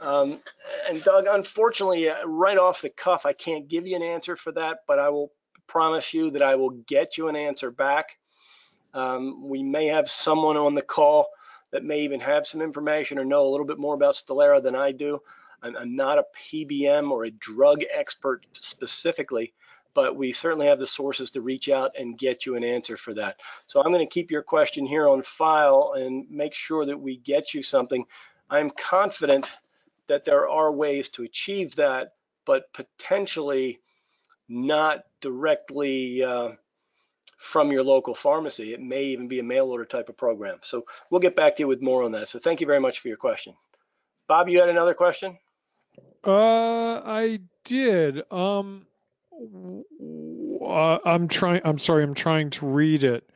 Um, 0.00 0.40
and 0.88 1.02
Doug, 1.02 1.26
unfortunately, 1.28 2.08
uh, 2.08 2.26
right 2.26 2.58
off 2.58 2.82
the 2.82 2.88
cuff, 2.88 3.26
I 3.26 3.32
can't 3.32 3.68
give 3.68 3.86
you 3.86 3.96
an 3.96 4.02
answer 4.02 4.36
for 4.36 4.52
that, 4.52 4.78
but 4.86 4.98
I 4.98 5.08
will 5.08 5.32
promise 5.66 6.14
you 6.14 6.30
that 6.32 6.42
I 6.42 6.54
will 6.54 6.70
get 6.70 7.18
you 7.18 7.28
an 7.28 7.36
answer 7.36 7.70
back. 7.70 8.16
Um, 8.94 9.48
we 9.48 9.62
may 9.62 9.86
have 9.86 10.10
someone 10.10 10.56
on 10.56 10.74
the 10.74 10.82
call 10.82 11.28
that 11.70 11.84
may 11.84 12.00
even 12.00 12.20
have 12.20 12.46
some 12.46 12.62
information 12.62 13.18
or 13.18 13.24
know 13.24 13.46
a 13.46 13.50
little 13.50 13.66
bit 13.66 13.78
more 13.78 13.94
about 13.94 14.14
Stelara 14.14 14.62
than 14.62 14.74
I 14.74 14.92
do. 14.92 15.20
I'm, 15.62 15.76
I'm 15.76 15.96
not 15.96 16.18
a 16.18 16.24
PBM 16.36 17.10
or 17.10 17.24
a 17.24 17.30
drug 17.30 17.82
expert 17.92 18.46
specifically, 18.52 19.52
but 19.94 20.16
we 20.16 20.32
certainly 20.32 20.66
have 20.66 20.78
the 20.78 20.86
sources 20.86 21.30
to 21.32 21.40
reach 21.40 21.68
out 21.68 21.92
and 21.98 22.16
get 22.16 22.46
you 22.46 22.54
an 22.54 22.64
answer 22.64 22.96
for 22.96 23.12
that. 23.14 23.40
So 23.66 23.80
I'm 23.80 23.92
going 23.92 24.06
to 24.06 24.12
keep 24.12 24.30
your 24.30 24.42
question 24.42 24.86
here 24.86 25.08
on 25.08 25.22
file 25.22 25.94
and 25.96 26.24
make 26.30 26.54
sure 26.54 26.86
that 26.86 26.98
we 26.98 27.18
get 27.18 27.52
you 27.52 27.62
something. 27.62 28.04
I'm 28.48 28.70
confident 28.70 29.50
that 30.08 30.24
there 30.24 30.48
are 30.48 30.72
ways 30.72 31.08
to 31.10 31.22
achieve 31.22 31.74
that, 31.76 32.12
but 32.44 32.72
potentially 32.72 33.80
not 34.48 35.04
directly 35.20 36.22
uh, 36.22 36.50
from 37.38 37.70
your 37.70 37.84
local 37.84 38.14
pharmacy. 38.14 38.72
It 38.72 38.80
may 38.80 39.04
even 39.04 39.28
be 39.28 39.38
a 39.38 39.44
mail 39.44 39.66
order 39.66 39.84
type 39.84 40.08
of 40.08 40.16
program. 40.16 40.58
So 40.62 40.84
we'll 41.10 41.20
get 41.20 41.36
back 41.36 41.56
to 41.56 41.62
you 41.62 41.68
with 41.68 41.82
more 41.82 42.02
on 42.02 42.12
that. 42.12 42.28
So 42.28 42.38
thank 42.38 42.60
you 42.60 42.66
very 42.66 42.80
much 42.80 43.00
for 43.00 43.08
your 43.08 43.16
question. 43.16 43.54
Bob, 44.26 44.48
you 44.48 44.60
had 44.60 44.68
another 44.68 44.94
question? 44.94 45.38
Uh, 46.26 47.00
I 47.04 47.40
did. 47.64 48.22
Um, 48.30 48.86
uh, 50.60 50.98
I'm 51.04 51.28
trying. 51.28 51.62
I'm 51.64 51.78
sorry. 51.78 52.02
I'm 52.02 52.14
trying 52.14 52.50
to 52.50 52.66
read 52.66 53.04
it. 53.04 53.28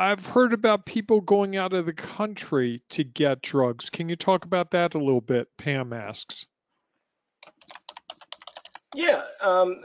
I've 0.00 0.24
heard 0.24 0.54
about 0.54 0.86
people 0.86 1.20
going 1.20 1.58
out 1.58 1.74
of 1.74 1.84
the 1.84 1.92
country 1.92 2.80
to 2.88 3.04
get 3.04 3.42
drugs. 3.42 3.90
Can 3.90 4.08
you 4.08 4.16
talk 4.16 4.46
about 4.46 4.70
that 4.70 4.94
a 4.94 4.98
little 4.98 5.20
bit? 5.20 5.48
Pam 5.58 5.92
asks. 5.92 6.46
Yeah, 8.94 9.22
um, 9.42 9.82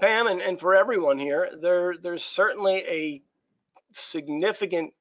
Pam, 0.00 0.26
and, 0.26 0.42
and 0.42 0.60
for 0.60 0.74
everyone 0.74 1.18
here, 1.18 1.48
there 1.62 1.94
there's 1.96 2.22
certainly 2.22 2.84
a 2.86 3.22
significant 3.92 4.92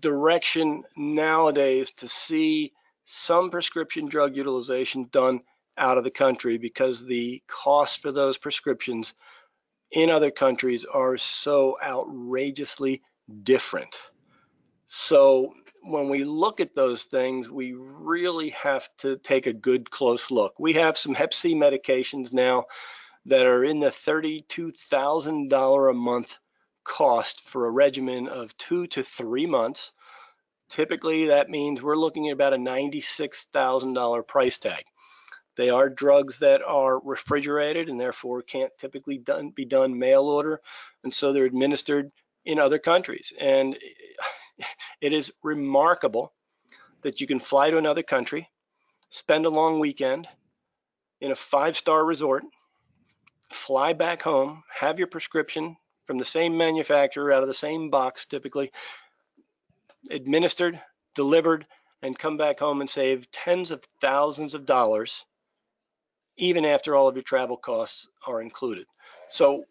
direction 0.00 0.82
nowadays 0.96 1.92
to 1.92 2.08
see 2.08 2.72
some 3.04 3.50
prescription 3.50 4.06
drug 4.06 4.34
utilization 4.34 5.08
done 5.12 5.42
out 5.78 5.96
of 5.96 6.02
the 6.02 6.10
country 6.10 6.58
because 6.58 7.04
the 7.04 7.40
cost 7.46 8.02
for 8.02 8.10
those 8.10 8.36
prescriptions 8.36 9.14
in 9.94 10.10
other 10.10 10.32
countries 10.32 10.84
are 10.84 11.16
so 11.16 11.78
outrageously 11.82 13.00
different. 13.44 13.96
So 14.88 15.54
when 15.84 16.08
we 16.08 16.24
look 16.24 16.58
at 16.60 16.74
those 16.74 17.04
things, 17.04 17.48
we 17.48 17.74
really 17.74 18.48
have 18.50 18.88
to 18.98 19.16
take 19.18 19.46
a 19.46 19.52
good 19.52 19.88
close 19.90 20.32
look. 20.32 20.58
We 20.58 20.72
have 20.74 20.98
some 20.98 21.14
Hep 21.14 21.32
C 21.32 21.54
medications 21.54 22.32
now 22.32 22.64
that 23.26 23.46
are 23.46 23.62
in 23.64 23.78
the 23.78 23.90
$32,000 23.90 25.90
a 25.90 25.94
month 25.94 26.38
cost 26.82 27.48
for 27.48 27.66
a 27.66 27.70
regimen 27.70 28.26
of 28.28 28.56
two 28.56 28.88
to 28.88 29.04
three 29.04 29.46
months. 29.46 29.92
Typically, 30.68 31.26
that 31.26 31.50
means 31.50 31.80
we're 31.80 31.96
looking 31.96 32.28
at 32.28 32.32
about 32.32 32.52
a 32.52 32.58
$96,000 32.58 34.26
price 34.26 34.58
tag. 34.58 34.84
They 35.56 35.70
are 35.70 35.88
drugs 35.88 36.38
that 36.38 36.62
are 36.62 36.98
refrigerated 37.00 37.88
and 37.88 38.00
therefore 38.00 38.42
can't 38.42 38.72
typically 38.78 39.18
done, 39.18 39.50
be 39.50 39.64
done 39.64 39.98
mail 39.98 40.24
order. 40.24 40.60
And 41.04 41.14
so 41.14 41.32
they're 41.32 41.44
administered 41.44 42.10
in 42.44 42.58
other 42.58 42.78
countries. 42.78 43.32
And 43.38 43.78
it 45.00 45.12
is 45.12 45.32
remarkable 45.42 46.32
that 47.02 47.20
you 47.20 47.26
can 47.26 47.38
fly 47.38 47.70
to 47.70 47.78
another 47.78 48.02
country, 48.02 48.50
spend 49.10 49.46
a 49.46 49.50
long 49.50 49.78
weekend 49.78 50.26
in 51.20 51.30
a 51.30 51.36
five 51.36 51.76
star 51.76 52.04
resort, 52.04 52.42
fly 53.50 53.92
back 53.92 54.22
home, 54.22 54.64
have 54.68 54.98
your 54.98 55.08
prescription 55.08 55.76
from 56.06 56.18
the 56.18 56.24
same 56.24 56.56
manufacturer 56.56 57.32
out 57.32 57.42
of 57.42 57.48
the 57.48 57.54
same 57.54 57.90
box 57.90 58.26
typically, 58.26 58.72
administered, 60.10 60.80
delivered, 61.14 61.66
and 62.02 62.18
come 62.18 62.36
back 62.36 62.58
home 62.58 62.80
and 62.80 62.90
save 62.90 63.30
tens 63.30 63.70
of 63.70 63.82
thousands 64.00 64.54
of 64.54 64.66
dollars 64.66 65.24
even 66.36 66.64
after 66.64 66.94
all 66.94 67.08
of 67.08 67.16
your 67.16 67.22
travel 67.22 67.56
costs 67.56 68.06
are 68.26 68.42
included. 68.42 68.86
So 69.28 69.64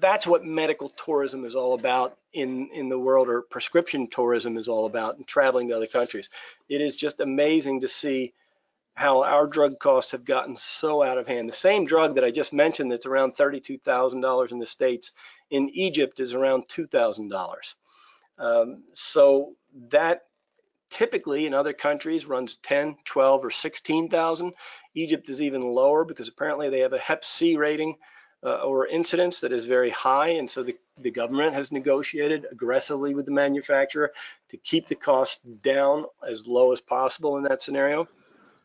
that's 0.00 0.26
what 0.26 0.44
medical 0.44 0.90
tourism 0.90 1.44
is 1.44 1.54
all 1.54 1.74
about 1.74 2.16
in, 2.32 2.68
in 2.72 2.88
the 2.88 2.98
world, 2.98 3.28
or 3.28 3.42
prescription 3.42 4.08
tourism 4.08 4.56
is 4.56 4.68
all 4.68 4.86
about, 4.86 5.16
and 5.16 5.26
traveling 5.26 5.68
to 5.68 5.76
other 5.76 5.86
countries. 5.86 6.30
It 6.68 6.80
is 6.80 6.96
just 6.96 7.20
amazing 7.20 7.80
to 7.80 7.88
see 7.88 8.32
how 8.94 9.22
our 9.22 9.46
drug 9.46 9.78
costs 9.78 10.12
have 10.12 10.24
gotten 10.24 10.56
so 10.56 11.02
out 11.02 11.18
of 11.18 11.26
hand. 11.26 11.48
The 11.48 11.54
same 11.54 11.84
drug 11.84 12.14
that 12.14 12.24
I 12.24 12.30
just 12.30 12.52
mentioned 12.52 12.92
that's 12.92 13.06
around 13.06 13.34
$32,000 13.34 14.52
in 14.52 14.58
the 14.58 14.66
States, 14.66 15.12
in 15.50 15.68
Egypt 15.70 16.20
is 16.20 16.32
around 16.32 16.68
$2,000. 16.68 17.74
Um, 18.38 18.84
so 18.94 19.54
that 19.90 20.22
typically 20.94 21.44
in 21.44 21.52
other 21.52 21.72
countries 21.72 22.24
runs 22.24 22.54
10, 22.54 22.96
12, 23.04 23.44
or 23.44 23.50
16,000. 23.50 24.52
Egypt 24.94 25.28
is 25.28 25.42
even 25.42 25.60
lower 25.60 26.04
because 26.04 26.28
apparently 26.28 26.70
they 26.70 26.78
have 26.80 26.92
a 26.92 26.98
Hep 26.98 27.24
C 27.24 27.56
rating 27.56 27.96
uh, 28.44 28.60
or 28.62 28.86
incidence 28.86 29.40
that 29.40 29.52
is 29.52 29.66
very 29.66 29.90
high. 29.90 30.28
And 30.28 30.48
so 30.48 30.62
the, 30.62 30.76
the 31.00 31.10
government 31.10 31.54
has 31.54 31.72
negotiated 31.72 32.46
aggressively 32.48 33.12
with 33.12 33.26
the 33.26 33.32
manufacturer 33.32 34.12
to 34.50 34.56
keep 34.56 34.86
the 34.86 34.94
cost 34.94 35.40
down 35.62 36.04
as 36.26 36.46
low 36.46 36.70
as 36.70 36.80
possible 36.80 37.38
in 37.38 37.42
that 37.42 37.60
scenario. 37.60 38.06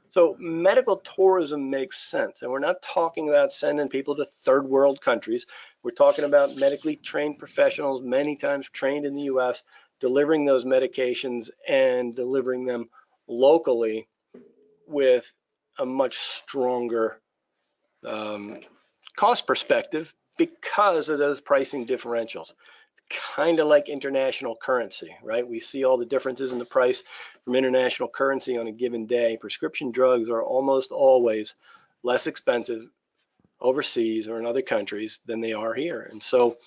So 0.09 0.35
medical 0.39 0.97
tourism 0.97 1.71
makes 1.71 1.97
sense. 1.97 2.43
And 2.43 2.51
we're 2.51 2.59
not 2.59 2.83
talking 2.83 3.29
about 3.29 3.53
sending 3.53 3.89
people 3.89 4.15
to 4.15 4.25
third 4.25 4.67
world 4.67 5.01
countries. 5.01 5.47
We're 5.81 5.91
talking 5.91 6.25
about 6.25 6.57
medically 6.57 6.95
trained 6.95 7.39
professionals, 7.39 8.03
many 8.03 8.35
times 8.35 8.69
trained 8.69 9.05
in 9.05 9.15
the 9.15 9.23
US, 9.23 9.63
delivering 9.99 10.45
those 10.45 10.65
medications 10.65 11.49
and 11.67 12.13
delivering 12.13 12.65
them 12.65 12.89
locally 13.27 14.07
with 14.87 15.31
a 15.77 15.85
much 15.85 16.17
stronger 16.17 17.21
um, 18.05 18.59
cost 19.15 19.45
perspective 19.45 20.13
because 20.37 21.09
of 21.09 21.19
those 21.19 21.41
pricing 21.41 21.85
differentials. 21.85 22.53
It's 22.93 23.35
kind 23.35 23.59
of 23.59 23.67
like 23.67 23.89
international 23.89 24.55
currency, 24.55 25.15
right? 25.23 25.47
We 25.47 25.59
see 25.59 25.83
all 25.83 25.97
the 25.97 26.05
differences 26.05 26.51
in 26.51 26.59
the 26.59 26.65
price 26.65 27.03
from 27.43 27.55
international 27.55 28.09
currency 28.09 28.57
on 28.57 28.67
a 28.67 28.71
given 28.71 29.05
day. 29.05 29.37
Prescription 29.37 29.91
drugs 29.91 30.29
are 30.29 30.43
almost 30.43 30.91
always 30.91 31.55
less 32.03 32.27
expensive 32.27 32.87
overseas 33.61 34.27
or 34.27 34.39
in 34.39 34.45
other 34.45 34.61
countries 34.61 35.19
than 35.25 35.41
they 35.41 35.53
are 35.53 35.73
here. 35.73 36.07
And 36.09 36.23
so 36.23 36.57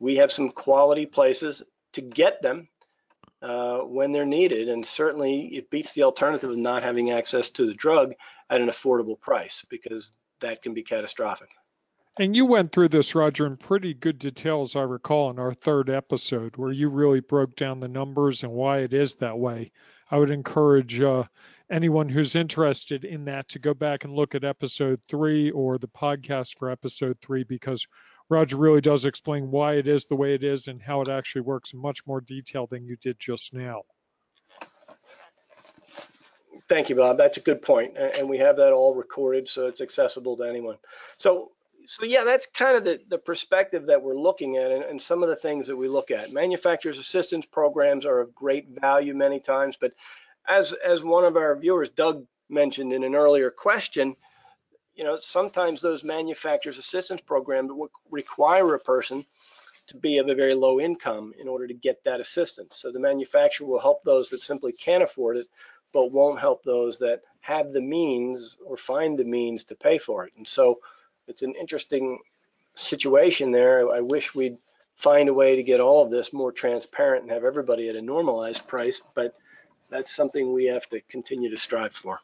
we 0.00 0.16
have 0.16 0.32
some 0.32 0.50
quality 0.50 1.06
places 1.06 1.62
to 1.94 2.02
get 2.02 2.42
them 2.42 2.68
uh, 3.42 3.78
when 3.78 4.12
they're 4.12 4.26
needed. 4.26 4.68
And 4.68 4.84
certainly 4.84 5.56
it 5.56 5.70
beats 5.70 5.92
the 5.92 6.02
alternative 6.02 6.50
of 6.50 6.56
not 6.56 6.82
having 6.82 7.10
access 7.10 7.48
to 7.50 7.66
the 7.66 7.74
drug 7.74 8.14
at 8.50 8.60
an 8.60 8.68
affordable 8.68 9.20
price 9.20 9.64
because 9.68 10.12
that 10.40 10.62
can 10.62 10.74
be 10.74 10.82
catastrophic. 10.82 11.48
And 12.16 12.36
you 12.36 12.46
went 12.46 12.70
through 12.70 12.90
this, 12.90 13.14
Rodger, 13.16 13.44
in 13.44 13.56
pretty 13.56 13.92
good 13.92 14.20
detail, 14.20 14.62
as 14.62 14.76
I 14.76 14.82
recall, 14.82 15.30
in 15.30 15.40
our 15.40 15.52
third 15.52 15.90
episode, 15.90 16.56
where 16.56 16.70
you 16.70 16.88
really 16.88 17.18
broke 17.18 17.56
down 17.56 17.80
the 17.80 17.88
numbers 17.88 18.44
and 18.44 18.52
why 18.52 18.78
it 18.78 18.94
is 18.94 19.16
that 19.16 19.36
way. 19.36 19.72
I 20.12 20.18
would 20.18 20.30
encourage 20.30 21.00
uh, 21.00 21.24
anyone 21.70 22.08
who's 22.08 22.36
interested 22.36 23.04
in 23.04 23.24
that 23.24 23.48
to 23.48 23.58
go 23.58 23.74
back 23.74 24.04
and 24.04 24.14
look 24.14 24.36
at 24.36 24.44
episode 24.44 25.00
three 25.08 25.50
or 25.50 25.76
the 25.76 25.88
podcast 25.88 26.56
for 26.56 26.70
episode 26.70 27.18
three 27.20 27.42
because 27.42 27.84
Rodger 28.30 28.56
really 28.56 28.80
does 28.80 29.04
explain 29.04 29.50
why 29.50 29.74
it 29.74 29.86
is 29.86 30.06
the 30.06 30.16
way 30.16 30.34
it 30.34 30.42
is 30.42 30.68
and 30.68 30.80
how 30.80 31.02
it 31.02 31.08
actually 31.08 31.42
works 31.42 31.72
in 31.72 31.78
much 31.78 32.06
more 32.06 32.20
detail 32.20 32.66
than 32.66 32.86
you 32.86 32.96
did 32.96 33.18
just 33.18 33.52
now. 33.52 33.82
Thank 36.68 36.88
you, 36.88 36.96
Bob. 36.96 37.18
That's 37.18 37.36
a 37.36 37.42
good 37.42 37.60
point. 37.60 37.96
And 37.96 38.28
we 38.28 38.38
have 38.38 38.56
that 38.56 38.72
all 38.72 38.94
recorded 38.94 39.48
so 39.48 39.66
it's 39.66 39.82
accessible 39.82 40.36
to 40.38 40.44
anyone. 40.44 40.78
So 41.18 41.52
so 41.86 42.06
yeah, 42.06 42.24
that's 42.24 42.46
kind 42.46 42.76
of 42.76 42.84
the, 42.84 43.00
the 43.08 43.18
perspective 43.18 43.86
that 43.86 44.02
we're 44.02 44.16
looking 44.16 44.56
at 44.56 44.70
and, 44.70 44.82
and, 44.84 45.02
some 45.02 45.22
of 45.22 45.28
the 45.28 45.36
things 45.36 45.66
that 45.66 45.76
we 45.76 45.86
look 45.86 46.10
at. 46.10 46.32
Manufacturers 46.32 46.98
assistance 46.98 47.44
programs 47.44 48.06
are 48.06 48.20
of 48.20 48.34
great 48.34 48.68
value 48.68 49.14
many 49.14 49.38
times, 49.38 49.76
but 49.78 49.92
as 50.48 50.72
as 50.72 51.02
one 51.02 51.24
of 51.24 51.36
our 51.36 51.54
viewers, 51.56 51.90
Doug, 51.90 52.26
mentioned 52.48 52.92
in 52.92 53.04
an 53.04 53.14
earlier 53.14 53.50
question, 53.50 54.16
you 54.94 55.04
know, 55.04 55.16
sometimes 55.18 55.80
those 55.80 56.04
manufacturers 56.04 56.78
assistance 56.78 57.20
programs 57.20 57.72
will 57.72 57.90
require 58.10 58.74
a 58.74 58.78
person 58.78 59.24
to 59.86 59.96
be 59.96 60.18
of 60.18 60.28
a 60.28 60.34
very 60.34 60.54
low 60.54 60.80
income 60.80 61.34
in 61.38 61.48
order 61.48 61.66
to 61.66 61.74
get 61.74 62.02
that 62.04 62.20
assistance. 62.20 62.76
So 62.76 62.90
the 62.90 63.00
manufacturer 63.00 63.66
will 63.66 63.80
help 63.80 64.02
those 64.02 64.30
that 64.30 64.40
simply 64.40 64.72
can't 64.72 65.02
afford 65.02 65.36
it, 65.36 65.46
but 65.92 66.12
won't 66.12 66.40
help 66.40 66.64
those 66.64 66.98
that 66.98 67.22
have 67.40 67.72
the 67.72 67.82
means 67.82 68.56
or 68.64 68.76
find 68.76 69.18
the 69.18 69.24
means 69.24 69.64
to 69.64 69.74
pay 69.74 69.98
for 69.98 70.24
it. 70.26 70.32
And 70.38 70.48
so 70.48 70.80
it's 71.28 71.42
an 71.42 71.54
interesting 71.60 72.18
situation 72.74 73.52
there. 73.52 73.92
I 73.92 74.00
wish 74.00 74.34
we'd 74.34 74.56
find 74.94 75.28
a 75.28 75.34
way 75.34 75.56
to 75.56 75.62
get 75.62 75.80
all 75.80 76.02
of 76.02 76.10
this 76.10 76.32
more 76.32 76.52
transparent 76.52 77.22
and 77.22 77.32
have 77.32 77.44
everybody 77.44 77.88
at 77.88 77.96
a 77.96 78.02
normalized 78.02 78.66
price, 78.66 79.00
but 79.14 79.36
that's 79.90 80.14
something 80.14 80.52
we 80.52 80.66
have 80.66 80.88
to 80.88 81.00
continue 81.02 81.50
to 81.50 81.56
strive 81.56 81.92
for. 81.92 82.20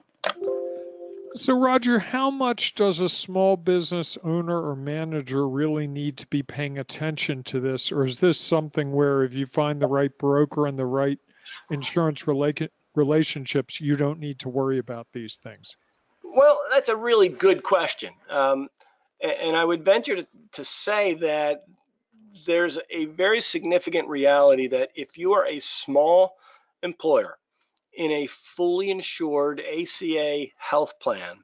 So, 1.36 1.56
Rodger, 1.56 2.00
how 2.00 2.30
much 2.30 2.74
does 2.74 2.98
a 2.98 3.08
small 3.08 3.56
business 3.56 4.18
owner 4.24 4.68
or 4.68 4.74
manager 4.74 5.48
really 5.48 5.86
need 5.86 6.16
to 6.18 6.26
be 6.26 6.42
paying 6.42 6.78
attention 6.78 7.44
to 7.44 7.60
this? 7.60 7.92
Or 7.92 8.04
is 8.04 8.18
this 8.18 8.38
something 8.38 8.92
where 8.92 9.22
if 9.22 9.34
you 9.34 9.46
find 9.46 9.80
the 9.80 9.86
right 9.86 10.16
broker 10.18 10.66
and 10.66 10.76
the 10.78 10.86
right 10.86 11.18
insurance 11.70 12.22
rela- 12.22 12.68
relationships, 12.96 13.80
you 13.80 13.94
don't 13.94 14.18
need 14.18 14.40
to 14.40 14.48
worry 14.48 14.78
about 14.78 15.06
these 15.12 15.36
things? 15.36 15.76
Well, 16.24 16.60
that's 16.70 16.88
a 16.88 16.96
really 16.96 17.28
good 17.28 17.62
question. 17.62 18.12
Um, 18.28 18.68
and 19.20 19.56
I 19.56 19.64
would 19.64 19.84
venture 19.84 20.16
to, 20.16 20.26
to 20.52 20.64
say 20.64 21.14
that 21.14 21.64
there's 22.46 22.78
a 22.90 23.04
very 23.04 23.40
significant 23.40 24.08
reality 24.08 24.66
that 24.68 24.90
if 24.96 25.16
you 25.16 25.34
are 25.34 25.46
a 25.46 25.60
small 25.60 26.36
employer 26.82 27.38
in 27.92 28.10
a 28.10 28.26
fully 28.26 28.90
insured 28.90 29.60
ACA 29.60 30.46
health 30.56 30.98
plan, 31.00 31.42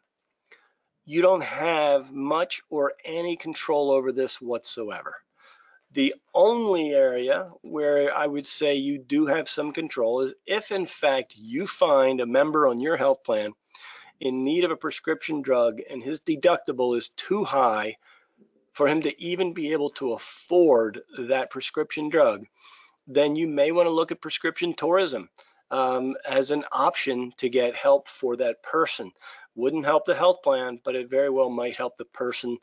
you 1.05 1.23
don't 1.23 1.45
have 1.45 2.13
much 2.13 2.63
or 2.69 2.95
any 3.05 3.37
control 3.37 3.91
over 3.91 4.13
this 4.13 4.41
whatsoever. 4.41 5.17
The 5.93 6.15
only 6.35 6.91
area 6.91 7.51
where 7.63 8.15
I 8.15 8.27
would 8.27 8.47
say 8.47 8.75
you 8.75 8.99
do 8.99 9.27
have 9.27 9.49
some 9.49 9.73
control 9.73 10.23
is 10.23 10.35
if, 10.47 10.73
in 10.73 10.87
fact, 10.87 11.35
you 11.37 11.67
find 11.67 12.21
a 12.21 12.27
member 12.27 12.67
on 12.67 12.81
your 12.81 12.97
health 12.97 13.23
plan 13.23 13.53
in 14.21 14.45
need 14.45 14.65
of 14.65 14.71
a 14.71 14.77
prescription 14.77 15.43
drug 15.43 15.81
and 15.89 16.03
his 16.03 16.21
deductible 16.21 16.97
is 16.97 17.11
too 17.11 17.45
high 17.45 17.97
for 18.73 18.89
him 18.89 19.01
to 19.03 19.23
even 19.23 19.55
be 19.55 19.73
able 19.73 19.91
to 19.91 20.13
afford 20.13 21.03
that 21.19 21.51
prescription 21.51 22.09
drug, 22.09 22.45
then 23.07 23.37
you 23.37 23.47
may 23.47 23.73
want 23.73 23.87
to 23.87 23.91
look 23.91 24.13
at 24.13 24.21
prescription 24.21 24.75
tourism 24.75 25.31
um, 25.71 26.15
as 26.29 26.51
an 26.51 26.65
option 26.73 27.33
to 27.39 27.49
get 27.49 27.75
help 27.75 28.09
for 28.09 28.37
that 28.37 28.63
person. 28.63 29.13
Wouldn't 29.55 29.85
help 29.85 30.05
the 30.05 30.15
health 30.15 30.43
plan, 30.43 30.81
but 30.85 30.95
it 30.95 31.11
very 31.11 31.31
well 31.31 31.51
might 31.51 31.77
help 31.77 31.97
the 31.97 32.05
person 32.05 32.59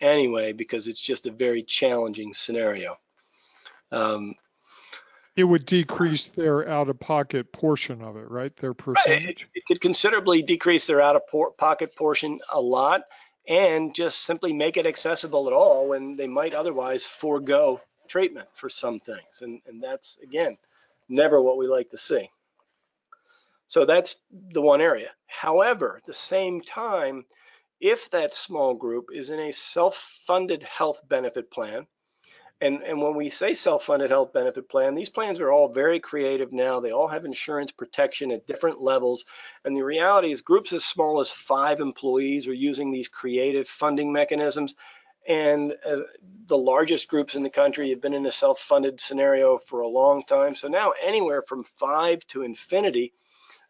anyway 0.00 0.52
because 0.52 0.88
it's 0.88 1.00
just 1.00 1.26
a 1.26 1.30
very 1.30 1.62
challenging 1.62 2.32
scenario. 2.32 2.96
Um, 3.92 4.34
it 5.36 5.44
would 5.44 5.64
decrease 5.64 6.28
their 6.28 6.68
out-of-pocket 6.68 7.52
portion 7.52 8.02
of 8.02 8.16
it, 8.16 8.28
right? 8.30 8.54
Their 8.56 8.74
percentage. 8.74 9.48
It, 9.54 9.60
it, 9.60 9.66
could 9.66 9.80
considerably 9.80 10.42
decrease 10.42 10.86
their 10.86 11.00
out-of-pocket 11.00 11.94
portion 11.94 12.40
a 12.52 12.60
lot, 12.60 13.02
and 13.48 13.94
just 13.94 14.24
simply 14.24 14.52
make 14.52 14.76
it 14.76 14.86
accessible 14.86 15.46
at 15.46 15.52
all 15.52 15.88
when 15.88 16.16
they 16.16 16.26
might 16.26 16.54
otherwise 16.54 17.04
forego 17.06 17.80
treatment 18.08 18.48
for 18.54 18.68
some 18.68 18.98
things, 18.98 19.40
and 19.40 19.60
and 19.66 19.82
that's 19.82 20.18
again 20.22 20.58
never 21.08 21.40
what 21.40 21.56
we 21.56 21.66
like 21.66 21.90
to 21.90 21.98
see. 21.98 22.28
So 23.70 23.84
that's 23.84 24.16
the 24.52 24.60
one 24.60 24.80
area. 24.80 25.10
However, 25.26 25.96
at 25.96 26.06
the 26.06 26.12
same 26.12 26.60
time, 26.60 27.24
if 27.80 28.10
that 28.10 28.34
small 28.34 28.74
group 28.74 29.06
is 29.14 29.30
in 29.30 29.38
a 29.38 29.52
self-funded 29.52 30.62
health 30.62 31.00
benefit 31.08 31.50
plan 31.50 31.86
and, 32.62 32.82
and 32.82 33.00
when 33.00 33.14
we 33.14 33.30
say 33.30 33.54
self-funded 33.54 34.10
health 34.10 34.32
benefit 34.34 34.68
plan, 34.68 34.94
these 34.94 35.08
plans 35.08 35.40
are 35.40 35.50
all 35.50 35.72
very 35.72 35.98
creative 35.98 36.52
now. 36.52 36.78
They 36.78 36.90
all 36.90 37.08
have 37.08 37.24
insurance 37.24 37.72
protection 37.72 38.30
at 38.30 38.46
different 38.46 38.82
levels. 38.82 39.24
And 39.64 39.74
the 39.74 39.84
reality 39.84 40.30
is 40.30 40.42
groups 40.42 40.72
as 40.74 40.84
small 40.84 41.20
as 41.20 41.30
five 41.30 41.80
employees 41.80 42.46
are 42.46 42.52
using 42.52 42.90
these 42.90 43.08
creative 43.08 43.66
funding 43.66 44.12
mechanisms. 44.12 44.74
And 45.26 45.74
uh, 45.86 46.00
the 46.46 46.58
largest 46.58 47.08
groups 47.08 47.34
in 47.34 47.42
the 47.42 47.50
country 47.50 47.90
have 47.90 48.02
been 48.02 48.14
in 48.14 48.26
a 48.26 48.32
self-funded 48.32 49.00
scenario 49.00 49.56
for 49.56 49.80
a 49.80 49.88
long 49.88 50.22
time. 50.24 50.54
So 50.54 50.68
now 50.68 50.92
anywhere 51.02 51.40
from 51.40 51.64
five 51.64 52.26
to 52.28 52.42
infinity, 52.42 53.14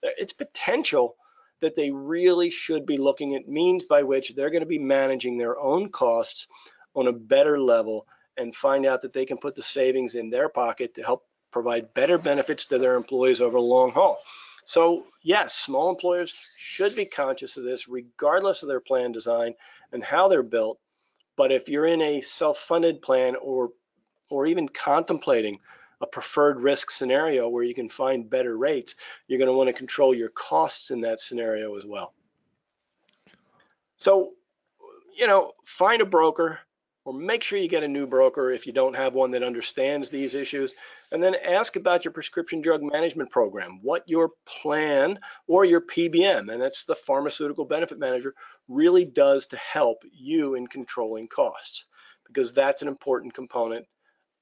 it's 0.03 0.33
potential 0.33 1.17
that 1.61 1.77
they 1.77 1.91
really 1.91 2.51
should 2.51 2.87
be 2.87 2.97
looking 2.97 3.35
at 3.35 3.49
means 3.49 3.85
by 3.85 4.03
which 4.03 4.35
they're 4.35 4.51
going 4.51 4.61
to 4.63 4.67
be 4.67 4.79
managing 4.79 5.37
their 5.37 5.59
own 5.59 5.91
costs 5.91 6.47
on 6.95 7.07
a 7.07 7.13
better 7.13 7.61
level 7.61 8.07
and 8.37 8.55
find 8.55 8.87
out 8.87 9.03
that 9.03 9.13
they 9.13 9.25
can 9.25 9.37
put 9.37 9.55
the 9.55 9.63
savings 9.63 10.15
in 10.15 10.31
their 10.31 10.49
pocket 10.49 10.95
to 10.95 11.03
help 11.03 11.27
provide 11.53 11.93
better 11.95 12.17
benefits 12.17 12.65
to 12.65 12.79
their 12.79 12.95
employees 12.95 13.41
over 13.41 13.59
the 13.59 13.63
long 13.63 13.91
haul. 13.91 14.19
So 14.65 15.07
yes, 15.23 15.55
small 15.55 15.91
employers 15.91 16.33
should 16.57 16.95
be 16.95 17.05
conscious 17.05 17.57
of 17.57 17.65
this 17.65 17.89
regardless 17.89 18.63
of 18.63 18.69
their 18.69 18.81
plan 18.81 19.13
design 19.13 19.55
and 19.93 20.03
how 20.03 20.29
they're 20.29 20.43
built. 20.43 20.79
But 21.37 21.53
if 21.53 21.69
you're 21.69 21.87
in 21.87 22.03
a 22.03 22.21
self-funded 22.21 23.03
plan 23.03 23.37
or 23.37 23.71
or 24.31 24.47
even 24.47 24.69
contemplating 24.69 25.59
a 26.01 26.07
preferred 26.07 26.61
risk 26.61 26.91
scenario 26.91 27.49
where 27.49 27.65
you 27.65 27.75
can 27.75 27.89
find 27.89 28.31
better 28.31 28.57
rates, 28.57 28.95
you're 29.29 29.39
going 29.39 29.49
to 29.49 29.57
want 29.57 29.69
to 29.69 29.73
control 29.73 30.15
your 30.15 30.31
costs 30.31 30.91
in 30.91 31.01
that 31.03 31.21
scenario 31.21 31.77
as 31.77 31.87
well. 31.87 32.15
So, 33.97 34.33
you 35.17 35.27
know, 35.27 35.53
find 35.65 36.01
a 36.01 36.07
broker, 36.07 36.59
or 37.05 37.15
make 37.15 37.43
sure 37.43 37.59
you 37.59 37.69
get 37.69 37.83
a 37.83 37.89
new 37.89 38.07
broker 38.07 38.51
if 38.51 38.67
you 38.67 38.73
don't 38.73 38.97
have 38.97 39.15
one 39.15 39.31
that 39.31 39.43
understands 39.43 40.11
these 40.11 40.35
issues. 40.35 40.73
And 41.13 41.23
then 41.23 41.35
ask 41.35 41.77
about 41.77 42.05
your 42.05 42.13
prescription 42.13 42.61
drug 42.61 42.83
management 42.83 43.31
program, 43.31 43.81
what 43.83 44.09
your 44.09 44.31
plan 44.47 45.19
or 45.47 45.65
your 45.65 45.81
PBM, 45.81 46.53
and 46.53 46.63
that's 46.63 46.85
the 46.85 46.95
pharmaceutical 46.95 47.65
benefit 47.65 47.99
manager, 47.99 48.35
really 48.69 49.05
does 49.05 49.47
to 49.47 49.57
help 49.57 50.03
you 50.13 50.55
in 50.55 50.67
controlling 50.67 51.27
costs, 51.27 51.87
because 52.27 52.53
that's 52.53 52.83
an 52.83 52.89
important 52.89 53.35
component 53.35 53.87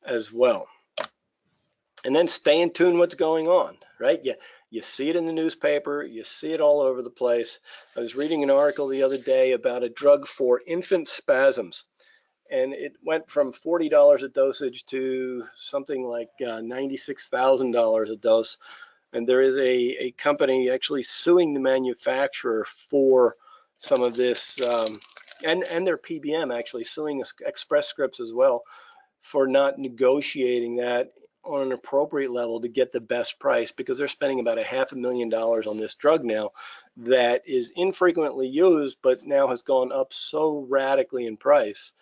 as 0.05 0.33
well. 0.33 0.69
And 2.05 2.15
then 2.15 2.29
stay 2.29 2.61
in 2.61 2.73
tune 2.73 2.99
what's 2.99 3.15
going 3.15 3.49
on, 3.49 3.77
right? 3.99 4.21
You, 4.25 4.35
you 4.71 4.83
see 4.83 5.09
it 5.09 5.17
in 5.17 5.25
the 5.25 5.33
newspaper, 5.33 6.03
you 6.03 6.25
see 6.25 6.53
it 6.53 6.61
all 6.61 6.81
over 6.81 7.03
the 7.03 7.11
place. 7.11 7.59
I 7.97 8.01
was 8.01 8.15
reading 8.15 8.43
an 8.43 8.51
article 8.51 8.89
the 8.89 9.03
other 9.03 9.19
day 9.19 9.53
about 9.53 9.83
a 9.83 9.89
drug 9.89 10.27
for 10.27 10.61
infant 10.67 11.09
spasms 11.09 11.85
and 12.51 12.73
it 12.73 12.97
went 13.03 13.29
from 13.29 13.53
$40 13.53 14.23
a 14.23 14.29
dosage 14.29 14.87
to 14.87 15.45
something 15.55 16.05
like 16.05 16.31
uh, 16.41 16.61
$96,000 16.61 18.11
a 18.11 18.17
dose. 18.17 18.57
And 19.13 19.29
there 19.29 19.43
is 19.43 19.57
a, 19.59 19.63
a 19.63 20.11
company 20.13 20.71
actually 20.71 21.03
suing 21.03 21.55
the 21.55 21.61
manufacturer 21.61 22.67
for 22.91 23.37
some 23.79 24.03
of 24.03 24.17
this, 24.17 24.61
um, 24.63 24.97
and, 25.45 25.65
and 25.65 25.87
their 25.87 25.99
PBM 25.99 26.57
actually 26.57 26.85
suing 26.85 27.23
Express 27.47 27.89
Scripts 27.89 28.21
as 28.21 28.33
well 28.33 28.63
for 29.21 29.47
not 29.47 29.79
negotiating 29.79 30.77
that 30.77 31.13
on 31.49 31.63
an 31.63 31.73
appropriate 31.73 32.31
level 32.31 32.61
to 32.61 32.69
get 32.69 32.93
the 32.93 33.01
best 33.01 33.39
price 33.39 33.73
because 33.73 33.97
they're 33.99 34.09
spending 34.09 34.41
about 34.41 34.59
a 34.59 34.65
half 34.65 34.93
a 34.93 34.97
million 34.97 35.29
dollars 35.29 35.67
on 35.67 35.79
this 35.79 35.95
drug 35.95 36.25
now 36.25 36.51
that 36.97 37.43
is 37.47 37.73
infrequently 37.77 38.47
used 38.47 38.99
but 39.03 39.27
now 39.27 39.49
has 39.49 39.63
gone 39.63 39.91
up 39.91 40.13
so 40.13 40.67
radically 40.69 41.27
in 41.27 41.37
price 41.37 41.93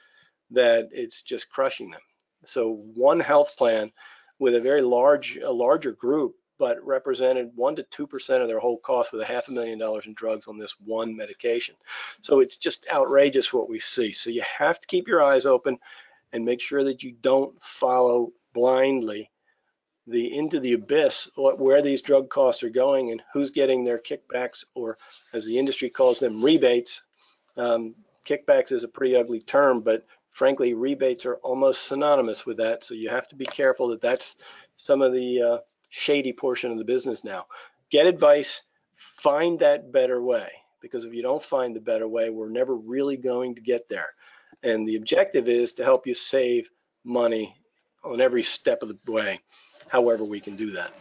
that 0.50 0.88
it's 0.92 1.22
just 1.22 1.48
crushing 1.48 1.90
them. 1.90 2.00
So 2.44 2.82
one 2.94 3.20
health 3.20 3.56
plan 3.56 3.92
with 4.38 4.54
a 4.54 4.60
very 4.60 4.82
large, 4.82 5.36
a 5.38 5.50
larger 5.50 5.92
group, 5.92 6.34
but 6.58 6.84
represented 6.84 7.50
one 7.54 7.76
to 7.76 7.82
two 7.84 8.06
percent 8.06 8.42
of 8.42 8.48
their 8.48 8.60
whole 8.60 8.78
cost 8.78 9.12
with 9.12 9.20
a 9.20 9.26
half 9.26 9.48
a 9.48 9.52
million 9.52 9.78
dollars 9.78 10.06
in 10.06 10.14
drugs 10.14 10.46
on 10.46 10.58
this 10.58 10.74
one 10.84 11.16
medication. 11.16 11.74
So 12.20 12.40
it's 12.40 12.56
just 12.56 12.86
outrageous 12.92 13.52
what 13.52 13.68
we 13.68 13.78
see. 13.78 14.12
So 14.12 14.30
you 14.30 14.42
have 14.58 14.80
to 14.80 14.86
keep 14.86 15.06
your 15.06 15.22
eyes 15.22 15.46
open 15.46 15.78
and 16.32 16.44
make 16.44 16.60
sure 16.60 16.84
that 16.84 17.02
you 17.02 17.12
don't 17.20 17.62
follow 17.62 18.32
blindly 18.52 19.30
the 20.06 20.36
into 20.36 20.60
the 20.60 20.74
abyss 20.74 21.28
what, 21.34 21.58
where 21.58 21.82
these 21.82 22.02
drug 22.02 22.28
costs 22.28 22.62
are 22.62 22.70
going 22.70 23.10
and 23.10 23.22
who's 23.32 23.50
getting 23.50 23.82
their 23.82 23.98
kickbacks 23.98 24.64
or 24.74 24.96
as 25.32 25.44
the 25.44 25.58
industry 25.58 25.90
calls 25.90 26.18
them 26.18 26.42
rebates. 26.42 27.02
Um, 27.56 27.94
kickbacks 28.26 28.72
is 28.72 28.84
a 28.84 28.88
pretty 28.88 29.16
ugly 29.16 29.40
term 29.40 29.80
but 29.80 30.06
frankly 30.30 30.74
rebates 30.74 31.24
are 31.24 31.36
almost 31.36 31.86
synonymous 31.86 32.44
with 32.44 32.58
that. 32.58 32.84
So 32.84 32.94
you 32.94 33.08
have 33.08 33.28
to 33.28 33.36
be 33.36 33.46
careful 33.46 33.88
that 33.88 34.02
that's 34.02 34.36
some 34.76 35.02
of 35.02 35.12
the 35.12 35.42
uh, 35.42 35.58
shady 35.88 36.32
portion 36.32 36.70
of 36.70 36.78
the 36.78 36.84
business 36.84 37.24
now. 37.24 37.46
Get 37.90 38.06
advice 38.06 38.62
find 38.96 39.58
that 39.58 39.92
better 39.92 40.22
way 40.22 40.50
because 40.80 41.04
if 41.04 41.12
you 41.12 41.22
don't 41.22 41.42
find 41.42 41.74
the 41.74 41.80
better 41.80 42.08
way 42.08 42.30
we're 42.30 42.48
never 42.48 42.76
really 42.76 43.16
going 43.16 43.54
to 43.54 43.60
get 43.60 43.88
there. 43.88 44.08
And 44.62 44.86
the 44.86 44.96
objective 44.96 45.48
is 45.48 45.72
to 45.72 45.84
help 45.84 46.06
you 46.06 46.14
save 46.14 46.70
money 47.04 47.56
on 48.06 48.20
every 48.20 48.42
step 48.42 48.82
of 48.82 48.88
the 48.88 49.12
way 49.12 49.40
however 49.90 50.24
we 50.24 50.40
can 50.40 50.56
do 50.56 50.70
that. 50.72 50.92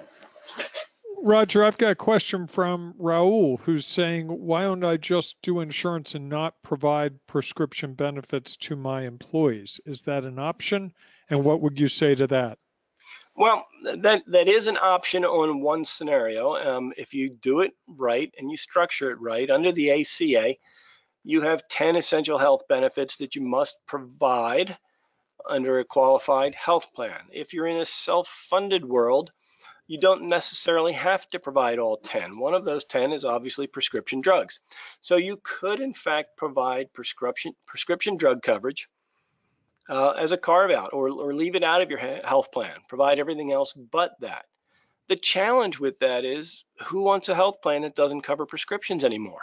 Rodger, 1.21 1.63
I've 1.63 1.77
got 1.77 1.91
a 1.91 1.95
question 1.95 2.45
from 2.45 2.93
Raul 2.99 3.59
who's 3.61 3.87
saying, 3.87 4.27
why 4.27 4.61
don't 4.61 4.83
I 4.83 4.97
just 4.97 5.41
do 5.41 5.61
insurance 5.61 6.13
and 6.13 6.29
not 6.29 6.61
provide 6.61 7.25
prescription 7.25 7.93
benefits 7.93 8.55
to 8.57 8.75
my 8.75 9.05
employees? 9.05 9.79
Is 9.85 10.03
that 10.03 10.23
an 10.23 10.37
option? 10.37 10.93
And 11.29 11.43
what 11.43 11.61
would 11.61 11.79
you 11.79 11.87
say 11.87 12.13
to 12.13 12.27
that? 12.27 12.59
Well, 13.35 13.65
that, 13.83 14.21
that 14.27 14.47
is 14.47 14.67
an 14.67 14.77
option 14.77 15.25
on 15.25 15.61
one 15.61 15.83
scenario. 15.83 16.55
Um, 16.55 16.93
if 16.95 17.13
you 17.13 17.31
do 17.31 17.61
it 17.61 17.73
right 17.87 18.31
and 18.37 18.51
you 18.51 18.55
structure 18.55 19.11
it 19.11 19.19
right 19.19 19.49
under 19.49 19.71
the 19.71 19.91
ACA, 19.91 20.55
you 21.23 21.41
have 21.41 21.67
10 21.69 21.95
essential 21.95 22.37
health 22.37 22.61
benefits 22.69 23.17
that 23.17 23.35
you 23.35 23.41
must 23.41 23.75
provide 23.87 24.77
under 25.49 25.79
a 25.79 25.85
qualified 25.85 26.55
health 26.55 26.93
plan. 26.93 27.19
If 27.31 27.53
you're 27.53 27.67
in 27.67 27.77
a 27.77 27.85
self-funded 27.85 28.83
world, 28.85 29.31
you 29.87 29.99
don't 29.99 30.27
necessarily 30.27 30.93
have 30.93 31.27
to 31.29 31.39
provide 31.39 31.79
all 31.79 31.97
10. 31.97 32.39
One 32.39 32.53
of 32.53 32.65
those 32.65 32.85
10 32.85 33.13
is 33.13 33.25
obviously 33.25 33.67
prescription 33.67 34.21
drugs. 34.21 34.59
So 35.01 35.17
you 35.17 35.39
could 35.43 35.79
in 35.79 35.93
fact 35.93 36.37
provide 36.37 36.91
prescription 36.93 37.53
prescription 37.67 38.17
drug 38.17 38.41
coverage 38.41 38.89
uh, 39.89 40.11
as 40.11 40.31
a 40.31 40.37
carve 40.37 40.71
out 40.71 40.91
or, 40.93 41.09
or 41.09 41.33
leave 41.33 41.55
it 41.55 41.63
out 41.63 41.81
of 41.81 41.89
your 41.89 41.99
health 41.99 42.51
plan. 42.51 42.75
Provide 42.87 43.19
everything 43.19 43.51
else 43.51 43.73
but 43.73 44.19
that. 44.21 44.45
The 45.07 45.15
challenge 45.15 45.79
with 45.79 45.99
that 45.99 46.25
is 46.25 46.63
who 46.85 47.01
wants 47.01 47.29
a 47.29 47.35
health 47.35 47.61
plan 47.61 47.83
that 47.83 47.95
doesn't 47.95 48.21
cover 48.21 48.47
prescriptions 48.47 49.03
anymore? 49.03 49.41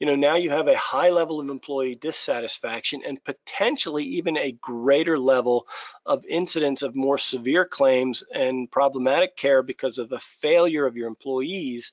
You 0.00 0.06
know, 0.06 0.16
now 0.16 0.36
you 0.36 0.50
have 0.50 0.66
a 0.68 0.76
high 0.76 1.10
level 1.10 1.40
of 1.40 1.48
employee 1.48 1.94
dissatisfaction 1.94 3.02
and 3.06 3.22
potentially 3.24 4.04
even 4.04 4.36
a 4.36 4.52
greater 4.52 5.18
level 5.18 5.66
of 6.04 6.24
incidence 6.26 6.82
of 6.82 6.96
more 6.96 7.18
severe 7.18 7.64
claims 7.64 8.24
and 8.34 8.70
problematic 8.70 9.36
care 9.36 9.62
because 9.62 9.98
of 9.98 10.12
a 10.12 10.18
failure 10.18 10.86
of 10.86 10.96
your 10.96 11.08
employees 11.08 11.92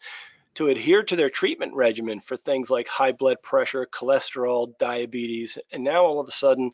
to 0.56 0.68
adhere 0.68 1.04
to 1.04 1.16
their 1.16 1.30
treatment 1.30 1.74
regimen 1.74 2.20
for 2.20 2.36
things 2.36 2.70
like 2.70 2.88
high 2.88 3.12
blood 3.14 3.42
pressure, 3.42 3.88
cholesterol, 3.92 4.78
diabetes, 4.78 5.58
and 5.72 5.84
now 5.84 6.04
all 6.04 6.20
of 6.20 6.28
a 6.28 6.32
sudden 6.32 6.72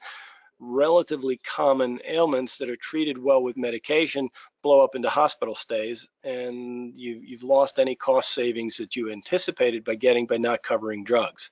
relatively 0.59 1.37
common 1.37 1.99
ailments 2.05 2.57
that 2.57 2.69
are 2.69 2.77
treated 2.77 3.17
well 3.17 3.43
with 3.43 3.57
medication 3.57 4.29
blow 4.63 4.83
up 4.83 4.95
into 4.95 5.09
hospital 5.09 5.53
stays 5.53 6.07
and 6.23 6.93
you, 6.95 7.21
you've 7.23 7.43
lost 7.43 7.79
any 7.79 7.95
cost 7.95 8.31
savings 8.31 8.77
that 8.77 8.95
you 8.95 9.11
anticipated 9.11 9.83
by 9.83 9.95
getting 9.95 10.25
by 10.25 10.37
not 10.37 10.63
covering 10.63 11.03
drugs. 11.03 11.51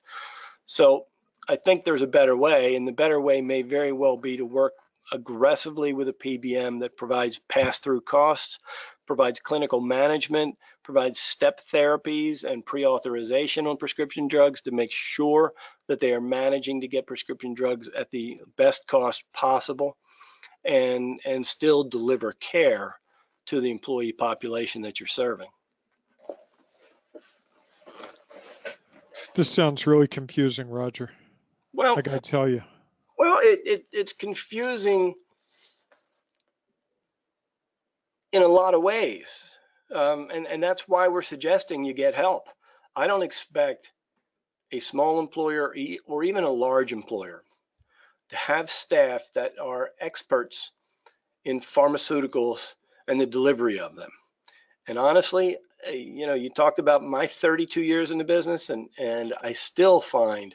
So 0.66 1.06
I 1.48 1.56
think 1.56 1.84
there's 1.84 2.02
a 2.02 2.06
better 2.06 2.36
way 2.36 2.74
and 2.74 2.86
the 2.86 2.92
better 2.92 3.20
way 3.20 3.40
may 3.40 3.62
very 3.62 3.92
well 3.92 4.16
be 4.16 4.36
to 4.36 4.44
work 4.44 4.72
aggressively 5.12 5.92
with 5.92 6.08
a 6.08 6.12
PBM 6.12 6.80
that 6.80 6.96
provides 6.96 7.38
pass-through 7.48 8.00
costs, 8.00 8.58
provides 9.06 9.38
clinical 9.38 9.80
management, 9.80 10.56
provides 10.86 11.18
step 11.18 11.60
therapies 11.68 12.44
and 12.44 12.64
pre-authorization 12.64 13.66
on 13.66 13.76
prescription 13.76 14.28
drugs 14.28 14.62
to 14.62 14.70
make 14.70 14.92
sure 14.92 15.52
that 15.88 15.98
they 15.98 16.12
are 16.12 16.20
managing 16.20 16.80
to 16.80 16.86
get 16.86 17.08
prescription 17.08 17.54
drugs 17.54 17.88
at 17.98 18.08
the 18.12 18.40
best 18.56 18.86
cost 18.86 19.24
possible 19.32 19.96
and, 20.64 21.20
and 21.24 21.44
still 21.44 21.82
deliver 21.82 22.34
care 22.34 22.94
to 23.46 23.60
the 23.60 23.68
employee 23.68 24.12
population 24.12 24.80
that 24.82 25.00
you're 25.00 25.08
serving. 25.08 25.48
This 29.34 29.50
sounds 29.50 29.88
really 29.88 30.06
confusing, 30.06 30.70
Rodger. 30.70 31.10
Well, 31.72 31.98
I 31.98 32.02
gotta 32.02 32.20
tell 32.20 32.48
you. 32.48 32.62
Well, 33.18 33.38
it, 33.42 33.60
it, 33.66 33.86
it's 33.90 34.12
confusing 34.12 35.14
in 38.30 38.42
a 38.42 38.48
lot 38.48 38.74
of 38.74 38.82
ways. 38.82 39.55
Um, 39.94 40.28
and, 40.32 40.46
and 40.46 40.62
that's 40.62 40.88
why 40.88 41.08
we're 41.08 41.22
suggesting 41.22 41.84
you 41.84 41.94
get 41.94 42.14
help. 42.14 42.48
I 42.94 43.06
don't 43.06 43.22
expect 43.22 43.92
a 44.72 44.80
small 44.80 45.20
employer 45.20 45.74
or 46.06 46.24
even 46.24 46.44
a 46.44 46.50
large 46.50 46.92
employer 46.92 47.44
to 48.30 48.36
have 48.36 48.70
staff 48.70 49.22
that 49.34 49.52
are 49.62 49.90
experts 50.00 50.72
in 51.44 51.60
pharmaceuticals 51.60 52.74
and 53.06 53.20
the 53.20 53.26
delivery 53.26 53.78
of 53.78 53.94
them. 53.94 54.10
And 54.88 54.98
honestly, 54.98 55.56
eh, 55.84 55.92
you 55.92 56.26
know, 56.26 56.34
you 56.34 56.50
talked 56.50 56.78
about 56.78 57.04
my 57.04 57.26
32 57.26 57.82
years 57.82 58.10
in 58.10 58.18
the 58.18 58.24
business, 58.24 58.70
and, 58.70 58.88
and 58.98 59.34
I 59.40 59.52
still 59.52 60.00
find 60.00 60.54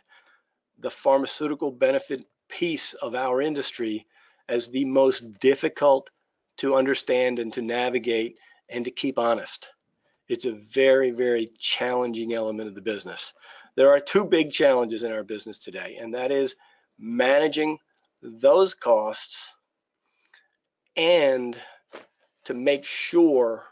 the 0.79 0.89
pharmaceutical 0.89 1.71
benefit 1.71 2.25
piece 2.49 2.93
of 2.95 3.15
our 3.15 3.41
industry 3.41 4.05
as 4.49 4.67
the 4.67 4.85
most 4.85 5.39
difficult 5.39 6.09
to 6.57 6.75
understand 6.75 7.39
and 7.39 7.53
to 7.53 7.61
navigate 7.61 8.37
and 8.71 8.85
to 8.85 8.91
keep 8.91 9.19
honest. 9.19 9.69
It's 10.27 10.45
a 10.45 10.53
very, 10.53 11.11
very 11.11 11.47
challenging 11.59 12.33
element 12.33 12.69
of 12.69 12.75
the 12.75 12.81
business. 12.81 13.33
There 13.75 13.89
are 13.89 13.99
two 13.99 14.23
big 14.23 14.51
challenges 14.51 15.03
in 15.03 15.11
our 15.11 15.23
business 15.23 15.57
today, 15.57 15.97
and 15.99 16.13
that 16.13 16.31
is 16.31 16.55
managing 16.97 17.77
those 18.21 18.73
costs 18.73 19.53
and 20.95 21.59
to 22.45 22.53
make 22.53 22.85
sure 22.85 23.65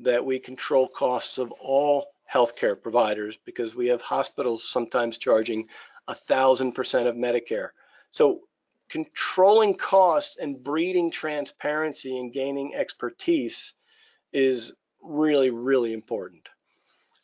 that 0.00 0.24
we 0.24 0.38
control 0.38 0.88
costs 0.88 1.38
of 1.38 1.52
all 1.52 2.06
healthcare 2.32 2.80
providers 2.80 3.38
because 3.44 3.74
we 3.74 3.86
have 3.88 4.00
hospitals 4.00 4.68
sometimes 4.68 5.18
charging 5.18 5.68
a 6.08 6.14
thousand 6.14 6.72
percent 6.72 7.06
of 7.06 7.14
Medicare. 7.14 7.68
So 8.10 8.40
controlling 8.88 9.74
costs 9.74 10.36
and 10.40 10.62
breeding 10.62 11.10
transparency 11.10 12.18
and 12.18 12.32
gaining 12.32 12.74
expertise 12.74 13.74
is 14.34 14.74
really, 15.00 15.48
really 15.50 15.94
important. 15.94 16.48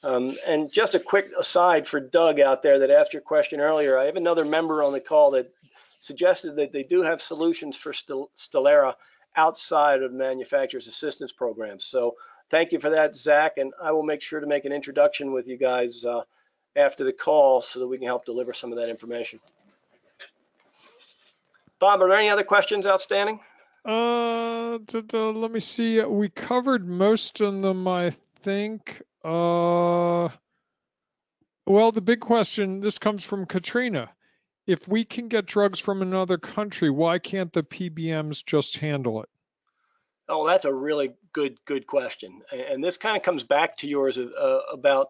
Um, 0.03 0.35
and 0.47 0.73
just 0.73 0.95
a 0.95 1.01
quick 1.01 1.31
aside 1.39 1.87
for 1.87 2.01
Doug 2.01 2.41
out 2.41 2.63
there 2.63 2.79
that 2.79 2.91
asked 2.91 3.13
your 3.13 3.21
question 3.21 3.61
earlier, 3.61 3.99
I 3.99 4.07
have 4.07 4.17
another 4.17 4.47
member 4.47 4.83
on 4.83 4.95
the 4.95 5.01
call 5.01 5.33
that 5.33 5.53
suggested 5.99 6.57
that 6.57 6.73
they 6.73 6.83
do 6.83 7.03
have 7.03 7.21
solutions 7.21 7.77
for 7.77 7.93
Stel 7.93 8.31
Stelara 8.35 8.95
outside 9.37 10.03
of 10.03 10.13
manufacturer's 10.13 10.87
assistance 10.87 11.33
programs. 11.33 11.85
So 11.85 12.15
thank 12.49 12.73
you 12.73 12.81
for 12.81 12.91
that, 12.91 13.15
Zach, 13.15 13.59
and 13.59 13.73
I 13.83 13.93
will 13.93 14.03
make 14.03 14.23
sure 14.23 14.41
to 14.41 14.47
make 14.47 14.65
an 14.65 14.73
introduction 14.73 15.33
with 15.33 15.47
you 15.47 15.59
guys 15.59 16.05
uh, 16.05 16.23
after 16.77 17.05
the 17.05 17.13
call 17.13 17.61
so 17.61 17.79
that 17.81 17.87
we 17.87 17.99
can 17.99 18.07
help 18.07 18.25
deliver 18.25 18.53
some 18.55 18.73
of 18.73 18.79
that 18.79 18.89
information. 18.89 19.39
Bob, 21.79 22.01
are 22.01 22.09
there 22.09 22.19
any 22.19 22.31
other 22.31 22.45
questions 22.45 22.87
outstanding? 22.87 23.41
Uh, 23.85 24.79
let 25.13 25.51
me 25.51 25.61
see. 25.61 26.03
We 26.03 26.29
covered 26.29 26.87
most 26.87 27.41
of 27.41 27.63
them, 27.63 27.89
I 27.89 28.11
think. 28.43 29.03
Uh, 29.25 30.29
well, 31.67 31.93
the 31.93 32.01
big 32.01 32.21
question, 32.21 32.81
this 32.81 32.99
comes 32.99 33.25
from 33.25 33.47
Katrina. 33.47 34.11
If 34.67 34.87
we 34.87 35.05
can 35.05 35.29
get 35.29 35.47
drugs 35.47 35.79
from 35.79 36.03
another 36.03 36.39
country, 36.39 36.91
why 36.91 37.19
can't 37.19 37.53
the 37.53 37.63
PBMs 37.63 38.45
just 38.45 38.77
handle 38.77 39.23
it? 39.23 39.29
Oh, 40.29 40.47
that's 40.47 40.65
a 40.65 40.73
really 40.73 41.13
good, 41.33 41.57
good 41.65 41.87
question. 41.87 42.41
And 42.53 42.85
this 42.85 42.97
kind 42.97 43.17
of 43.17 43.23
comes 43.23 43.43
back 43.43 43.77
to 43.79 43.89
yours 43.89 44.17
uh, 44.17 44.59
about 44.73 45.09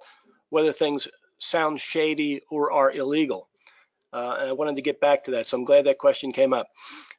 whether 0.49 0.73
things 0.73 1.09
sound 1.39 1.81
shady 1.81 2.41
or 2.51 2.73
are 2.73 2.91
illegal. 2.91 3.49
Uh, 4.13 4.37
and 4.41 4.49
I 4.49 4.53
wanted 4.53 4.77
to 4.77 4.83
get 4.83 5.01
back 5.01 5.25
to 5.25 5.33
that, 5.33 5.47
so 5.47 5.57
I'm 5.57 5.65
glad 5.65 5.87
that 5.87 5.99
question 5.99 6.33
came 6.33 6.53
up. 6.53 6.69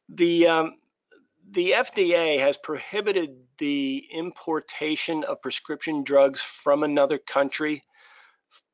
The 0.10 0.48
um, 0.48 0.76
the 1.52 1.72
FDA 1.72 2.40
has 2.40 2.56
prohibited 2.56 3.36
the 3.58 4.06
importation 4.14 5.26
of 5.26 5.42
prescription 5.42 6.04
drugs 6.04 6.42
from 6.42 6.84
another 6.84 7.18
country 7.18 7.84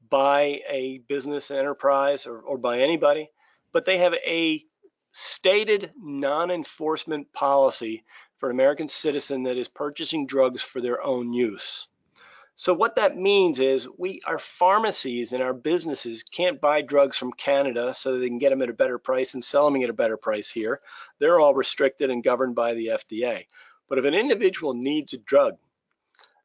by 0.09 0.61
a 0.69 0.99
business 1.07 1.49
enterprise 1.49 2.27
or, 2.27 2.39
or 2.39 2.57
by 2.57 2.79
anybody, 2.79 3.29
but 3.73 3.83
they 3.83 3.97
have 3.97 4.13
a 4.13 4.63
stated 5.11 5.91
non-enforcement 5.97 7.33
policy 7.33 8.03
for 8.37 8.49
an 8.49 8.55
American 8.55 8.87
citizen 8.87 9.43
that 9.43 9.57
is 9.57 9.67
purchasing 9.67 10.27
drugs 10.27 10.61
for 10.61 10.79
their 10.79 11.01
own 11.01 11.33
use. 11.33 11.87
So 12.59 12.73
what 12.73 12.95
that 12.95 13.15
means 13.15 13.59
is 13.59 13.87
we, 13.99 14.19
our 14.25 14.39
pharmacies 14.39 15.31
and 15.31 15.43
our 15.43 15.53
businesses 15.53 16.23
can't 16.23 16.59
buy 16.59 16.81
drugs 16.81 17.15
from 17.15 17.31
Canada 17.33 17.93
so 17.93 18.17
they 18.17 18.29
can 18.29 18.39
get 18.39 18.49
them 18.49 18.63
at 18.63 18.69
a 18.69 18.73
better 18.73 18.97
price 18.97 19.35
and 19.35 19.45
sell 19.45 19.69
them 19.69 19.79
at 19.83 19.91
a 19.91 19.93
better 19.93 20.17
price 20.17 20.49
here. 20.49 20.81
They're 21.19 21.39
all 21.39 21.53
restricted 21.53 22.09
and 22.09 22.23
governed 22.23 22.55
by 22.55 22.73
the 22.73 22.87
FDA. 22.87 23.45
But 23.87 23.99
if 23.99 24.05
an 24.05 24.15
individual 24.15 24.73
needs 24.73 25.13
a 25.13 25.19
drug 25.19 25.53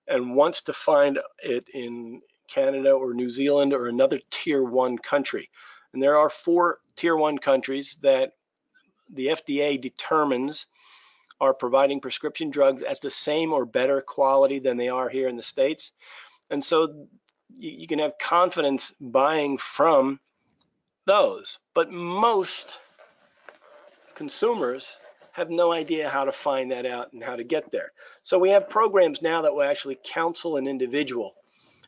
and 0.06 0.36
wants 0.36 0.60
to 0.64 0.74
find 0.74 1.18
it 1.42 1.66
in 1.72 2.20
Canada 2.46 2.92
or 2.92 3.14
New 3.14 3.30
Zealand 3.30 3.72
or 3.72 3.86
another 3.86 4.20
tier 4.30 4.62
one 4.62 4.98
country, 4.98 5.48
and 5.94 6.02
there 6.02 6.18
are 6.18 6.28
four 6.28 6.80
tier 6.94 7.16
one 7.16 7.38
countries 7.38 7.96
that 8.02 8.32
the 9.10 9.28
FDA 9.28 9.80
determines 9.80 10.66
are 11.42 11.52
providing 11.52 12.00
prescription 12.00 12.50
drugs 12.50 12.84
at 12.84 13.00
the 13.00 13.10
same 13.10 13.52
or 13.52 13.66
better 13.66 14.00
quality 14.00 14.60
than 14.60 14.76
they 14.76 14.88
are 14.88 15.08
here 15.08 15.26
in 15.26 15.36
the 15.36 15.42
States. 15.42 15.90
And 16.50 16.62
so 16.62 17.08
you, 17.58 17.70
you 17.70 17.88
can 17.88 17.98
have 17.98 18.16
confidence 18.16 18.94
buying 19.00 19.58
from 19.58 20.20
those. 21.04 21.58
But 21.74 21.90
most 21.90 22.68
consumers 24.14 24.96
have 25.32 25.50
no 25.50 25.72
idea 25.72 26.08
how 26.08 26.24
to 26.24 26.30
find 26.30 26.70
that 26.70 26.86
out 26.86 27.12
and 27.12 27.24
how 27.24 27.34
to 27.34 27.42
get 27.42 27.72
there. 27.72 27.90
So 28.22 28.38
we 28.38 28.50
have 28.50 28.68
programs 28.68 29.20
now 29.20 29.42
that 29.42 29.52
will 29.52 29.64
actually 29.64 29.98
counsel 30.04 30.58
an 30.58 30.68
individual 30.68 31.34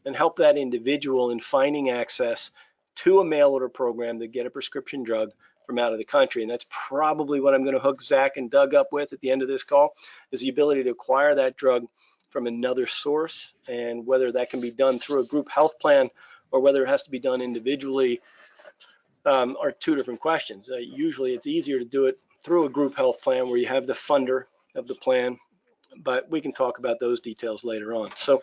and 0.05 0.17
help 0.17 0.37
that 0.39 0.59
individual 0.59 1.31
in 1.31 1.39
finding 1.39 1.91
access 1.91 2.51
to 2.97 3.21
a 3.21 3.25
mail 3.25 3.51
order 3.51 3.69
program 3.69 4.19
to 4.19 4.27
get 4.27 4.47
a 4.47 4.51
prescription 4.51 5.05
drug 5.05 5.31
from 5.67 5.79
out 5.79 5.93
of 5.93 5.99
the 5.99 6.05
country. 6.05 6.43
And 6.43 6.51
that's 6.51 6.67
probably 6.69 7.41
what 7.41 7.55
I'm 7.55 7.63
going 7.63 7.75
to 7.75 7.81
hook 7.81 8.03
Zach 8.03 8.37
and 8.37 8.51
Doug 8.51 8.75
up 8.75 8.93
with 8.93 9.13
at 9.13 9.21
the 9.21 9.31
end 9.31 9.43
of 9.43 9.49
this 9.49 9.65
call 9.65 9.95
is 10.31 10.41
the 10.41 10.49
ability 10.49 10.85
to 10.85 10.91
acquire 10.91 11.35
that 11.35 11.57
drug 11.57 11.87
from 12.31 12.47
another 12.47 12.87
source 12.87 13.53
and 13.69 14.05
whether 14.07 14.33
that 14.33 14.51
can 14.51 14.61
be 14.61 14.71
done 14.71 14.99
through 14.99 15.21
a 15.21 15.27
group 15.27 15.49
health 15.49 15.79
plan 15.79 16.09
or 16.51 16.61
whether 16.61 16.83
it 16.83 16.89
has 16.89 17.03
to 17.03 17.11
be 17.11 17.19
done 17.19 17.41
individually 17.41 18.21
um, 19.27 19.57
are 19.61 19.73
two 19.73 19.95
different 19.95 20.21
questions. 20.21 20.71
Uh, 20.71 20.77
usually 20.77 21.33
it's 21.33 21.47
easier 21.47 21.79
to 21.79 21.85
do 21.85 22.07
it 22.07 22.19
through 22.43 22.67
a 22.67 22.69
group 22.69 22.95
health 22.95 23.21
plan 23.23 23.49
where 23.49 23.57
you 23.57 23.67
have 23.67 23.87
the 23.87 23.93
funder 23.93 24.45
of 24.75 24.87
the 24.87 24.95
plan, 24.95 25.39
but 25.99 26.31
we 26.31 26.41
can 26.41 26.53
talk 26.53 26.79
about 26.79 27.01
those 27.01 27.21
details 27.21 27.65
later 27.65 27.95
on. 27.95 28.11
So 28.17 28.43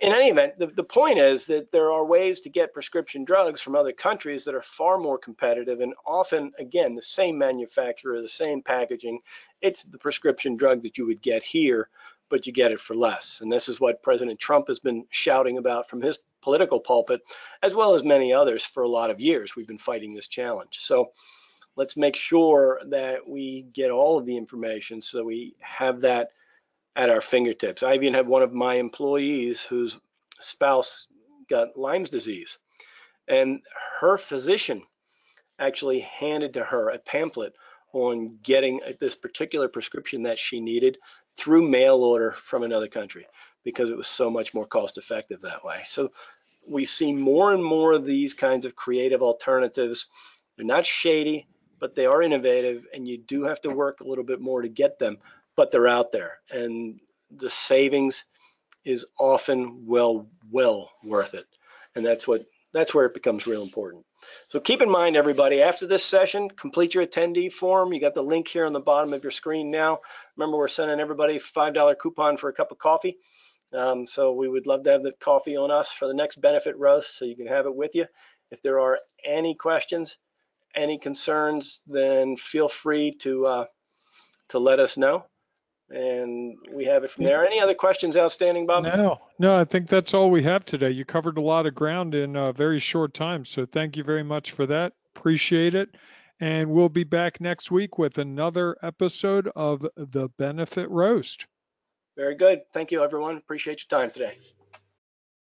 in 0.00 0.12
any 0.12 0.28
event, 0.28 0.58
the, 0.58 0.66
the 0.66 0.84
point 0.84 1.18
is 1.18 1.46
that 1.46 1.72
there 1.72 1.90
are 1.90 2.04
ways 2.04 2.40
to 2.40 2.50
get 2.50 2.74
prescription 2.74 3.24
drugs 3.24 3.60
from 3.60 3.74
other 3.74 3.92
countries 3.92 4.44
that 4.44 4.54
are 4.54 4.62
far 4.62 4.98
more 4.98 5.18
competitive 5.18 5.80
and 5.80 5.94
often, 6.06 6.52
again, 6.58 6.94
the 6.94 7.02
same 7.02 7.38
manufacturer, 7.38 8.20
the 8.20 8.28
same 8.28 8.62
packaging. 8.62 9.20
It's 9.62 9.84
the 9.84 9.98
prescription 9.98 10.56
drug 10.56 10.82
that 10.82 10.98
you 10.98 11.06
would 11.06 11.22
get 11.22 11.42
here 11.42 11.88
but 12.28 12.46
you 12.46 12.52
get 12.52 12.72
it 12.72 12.80
for 12.80 12.94
less. 12.94 13.40
And 13.40 13.52
this 13.52 13.68
is 13.68 13.80
what 13.80 14.02
President 14.02 14.38
Trump 14.38 14.68
has 14.68 14.80
been 14.80 15.04
shouting 15.10 15.58
about 15.58 15.88
from 15.88 16.00
his 16.00 16.18
political 16.42 16.80
pulpit, 16.80 17.20
as 17.62 17.74
well 17.74 17.94
as 17.94 18.04
many 18.04 18.32
others 18.32 18.64
for 18.64 18.82
a 18.82 18.88
lot 18.88 19.10
of 19.10 19.20
years. 19.20 19.54
We've 19.54 19.66
been 19.66 19.78
fighting 19.78 20.14
this 20.14 20.26
challenge. 20.26 20.78
So 20.80 21.10
let's 21.76 21.96
make 21.96 22.16
sure 22.16 22.80
that 22.86 23.26
we 23.26 23.66
get 23.72 23.90
all 23.90 24.18
of 24.18 24.26
the 24.26 24.36
information 24.36 25.00
so 25.00 25.24
we 25.24 25.54
have 25.60 26.00
that 26.00 26.30
at 26.96 27.10
our 27.10 27.20
fingertips. 27.20 27.82
I 27.82 27.94
even 27.94 28.14
have 28.14 28.26
one 28.26 28.42
of 28.42 28.52
my 28.52 28.74
employees 28.74 29.62
whose 29.62 29.98
spouse 30.40 31.06
got 31.48 31.76
Lyme's 31.76 32.10
disease, 32.10 32.58
and 33.28 33.60
her 34.00 34.16
physician 34.16 34.82
actually 35.58 36.00
handed 36.00 36.54
to 36.54 36.64
her 36.64 36.88
a 36.88 36.98
pamphlet 36.98 37.54
on 37.92 38.38
getting 38.42 38.80
this 39.00 39.14
particular 39.14 39.68
prescription 39.68 40.22
that 40.22 40.38
she 40.38 40.60
needed 40.60 40.98
through 41.36 41.68
mail 41.68 42.02
order 42.02 42.32
from 42.32 42.62
another 42.62 42.88
country 42.88 43.26
because 43.62 43.90
it 43.90 43.96
was 43.96 44.06
so 44.06 44.30
much 44.30 44.54
more 44.54 44.66
cost 44.66 44.98
effective 44.98 45.40
that 45.42 45.64
way. 45.64 45.82
So 45.86 46.12
we 46.66 46.84
see 46.84 47.12
more 47.12 47.52
and 47.52 47.64
more 47.64 47.92
of 47.92 48.04
these 48.04 48.34
kinds 48.34 48.64
of 48.64 48.76
creative 48.76 49.22
alternatives. 49.22 50.08
They're 50.56 50.66
not 50.66 50.84
shady, 50.84 51.46
but 51.78 51.94
they 51.94 52.06
are 52.06 52.22
innovative, 52.22 52.86
and 52.94 53.06
you 53.06 53.18
do 53.18 53.44
have 53.44 53.60
to 53.62 53.70
work 53.70 54.00
a 54.00 54.06
little 54.06 54.24
bit 54.24 54.40
more 54.40 54.62
to 54.62 54.68
get 54.68 54.98
them, 54.98 55.18
but 55.56 55.70
they're 55.70 55.88
out 55.88 56.12
there. 56.12 56.38
And 56.50 57.00
the 57.30 57.50
savings 57.50 58.24
is 58.84 59.04
often 59.18 59.84
well, 59.86 60.28
well 60.50 60.90
worth 61.02 61.34
it. 61.34 61.46
And 61.94 62.04
that's 62.04 62.28
what 62.28 62.46
that's 62.72 62.94
where 62.94 63.06
it 63.06 63.14
becomes 63.14 63.46
real 63.46 63.62
important. 63.62 64.04
So 64.48 64.60
keep 64.60 64.82
in 64.82 64.90
mind, 64.90 65.16
everybody, 65.16 65.62
after 65.62 65.86
this 65.86 66.04
session, 66.04 66.50
complete 66.50 66.94
your 66.94 67.06
attendee 67.06 67.50
form. 67.50 67.92
You 67.92 68.00
got 68.00 68.14
the 68.14 68.22
link 68.22 68.48
here 68.48 68.66
on 68.66 68.74
the 68.74 68.80
bottom 68.80 69.14
of 69.14 69.24
your 69.24 69.30
screen 69.30 69.70
now. 69.70 70.00
Remember, 70.36 70.58
we're 70.58 70.68
sending 70.68 71.00
everybody 71.00 71.38
$5 71.38 71.98
coupon 71.98 72.36
for 72.36 72.50
a 72.50 72.52
cup 72.52 72.72
of 72.72 72.78
coffee. 72.78 73.16
Um, 73.72 74.06
so 74.06 74.32
we 74.32 74.48
would 74.48 74.66
love 74.66 74.82
to 74.84 74.90
have 74.90 75.02
the 75.02 75.12
coffee 75.20 75.56
on 75.56 75.70
us 75.70 75.90
for 75.90 76.06
the 76.06 76.12
next 76.12 76.38
benefit 76.40 76.76
roast 76.76 77.18
so 77.18 77.24
you 77.24 77.34
can 77.34 77.46
have 77.46 77.64
it 77.64 77.74
with 77.74 77.94
you. 77.94 78.04
If 78.50 78.60
there 78.60 78.78
are 78.78 78.98
any 79.24 79.54
questions, 79.54 80.18
any 80.74 80.98
concerns, 80.98 81.80
then 81.86 82.36
feel 82.36 82.68
free 82.68 83.12
to 83.20 83.46
uh, 83.46 83.64
to 84.50 84.58
let 84.58 84.80
us 84.80 84.98
know 84.98 85.24
and 85.90 86.56
we 86.72 86.84
have 86.84 87.04
it 87.04 87.10
from 87.10 87.24
there. 87.24 87.46
Any 87.46 87.60
other 87.60 87.74
questions 87.74 88.16
outstanding, 88.16 88.66
Bob? 88.66 88.84
No, 88.84 89.18
no, 89.38 89.56
I 89.56 89.64
think 89.64 89.88
that's 89.88 90.14
all 90.14 90.30
we 90.30 90.42
have 90.42 90.64
today. 90.64 90.90
You 90.90 91.04
covered 91.04 91.38
a 91.38 91.42
lot 91.42 91.66
of 91.66 91.74
ground 91.74 92.14
in 92.14 92.36
a 92.36 92.52
very 92.52 92.78
short 92.78 93.14
time, 93.14 93.44
so 93.44 93.64
thank 93.66 93.96
you 93.96 94.04
very 94.04 94.22
much 94.24 94.52
for 94.52 94.66
that. 94.66 94.92
Appreciate 95.14 95.74
it. 95.74 95.90
And 96.40 96.70
we'll 96.70 96.90
be 96.90 97.04
back 97.04 97.40
next 97.40 97.70
week 97.70 97.98
with 97.98 98.18
another 98.18 98.76
episode 98.82 99.50
of 99.56 99.86
the 99.96 100.28
Benefit 100.36 100.90
Roast. 100.90 101.46
Very 102.16 102.34
good. 102.34 102.62
Thank 102.72 102.90
you, 102.90 103.02
everyone. 103.02 103.36
Appreciate 103.36 103.84
your 103.88 104.00
time 104.00 104.10
today. 104.10 104.38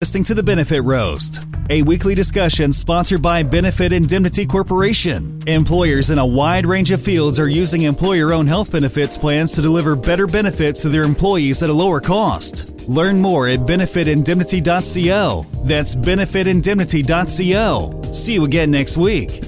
Listening 0.01 0.23
to 0.23 0.33
the 0.33 0.41
Benefit 0.41 0.79
Roast, 0.83 1.41
a 1.69 1.81
weekly 1.81 2.15
discussion 2.15 2.71
sponsored 2.71 3.21
by 3.21 3.43
Benefit 3.43 3.91
Indemnity 3.91 4.45
Corporation. 4.45 5.41
Employers 5.45 6.09
in 6.09 6.19
a 6.19 6.25
wide 6.25 6.65
range 6.65 6.91
of 6.91 7.01
fields 7.01 7.37
are 7.37 7.49
using 7.49 7.81
employer 7.81 8.31
owned 8.31 8.47
health 8.47 8.71
benefits 8.71 9.17
plans 9.17 9.51
to 9.51 9.61
deliver 9.61 9.97
better 9.97 10.25
benefits 10.25 10.83
to 10.83 10.89
their 10.89 11.03
employees 11.03 11.61
at 11.63 11.69
a 11.69 11.73
lower 11.73 11.99
cost. 11.99 12.69
Learn 12.87 13.19
more 13.19 13.49
at 13.49 13.65
benefitindemnity.co. 13.65 15.45
That's 15.65 15.95
benefitindemnity.co. 15.95 18.13
See 18.13 18.35
you 18.35 18.45
again 18.45 18.71
next 18.71 18.95
week. 18.95 19.43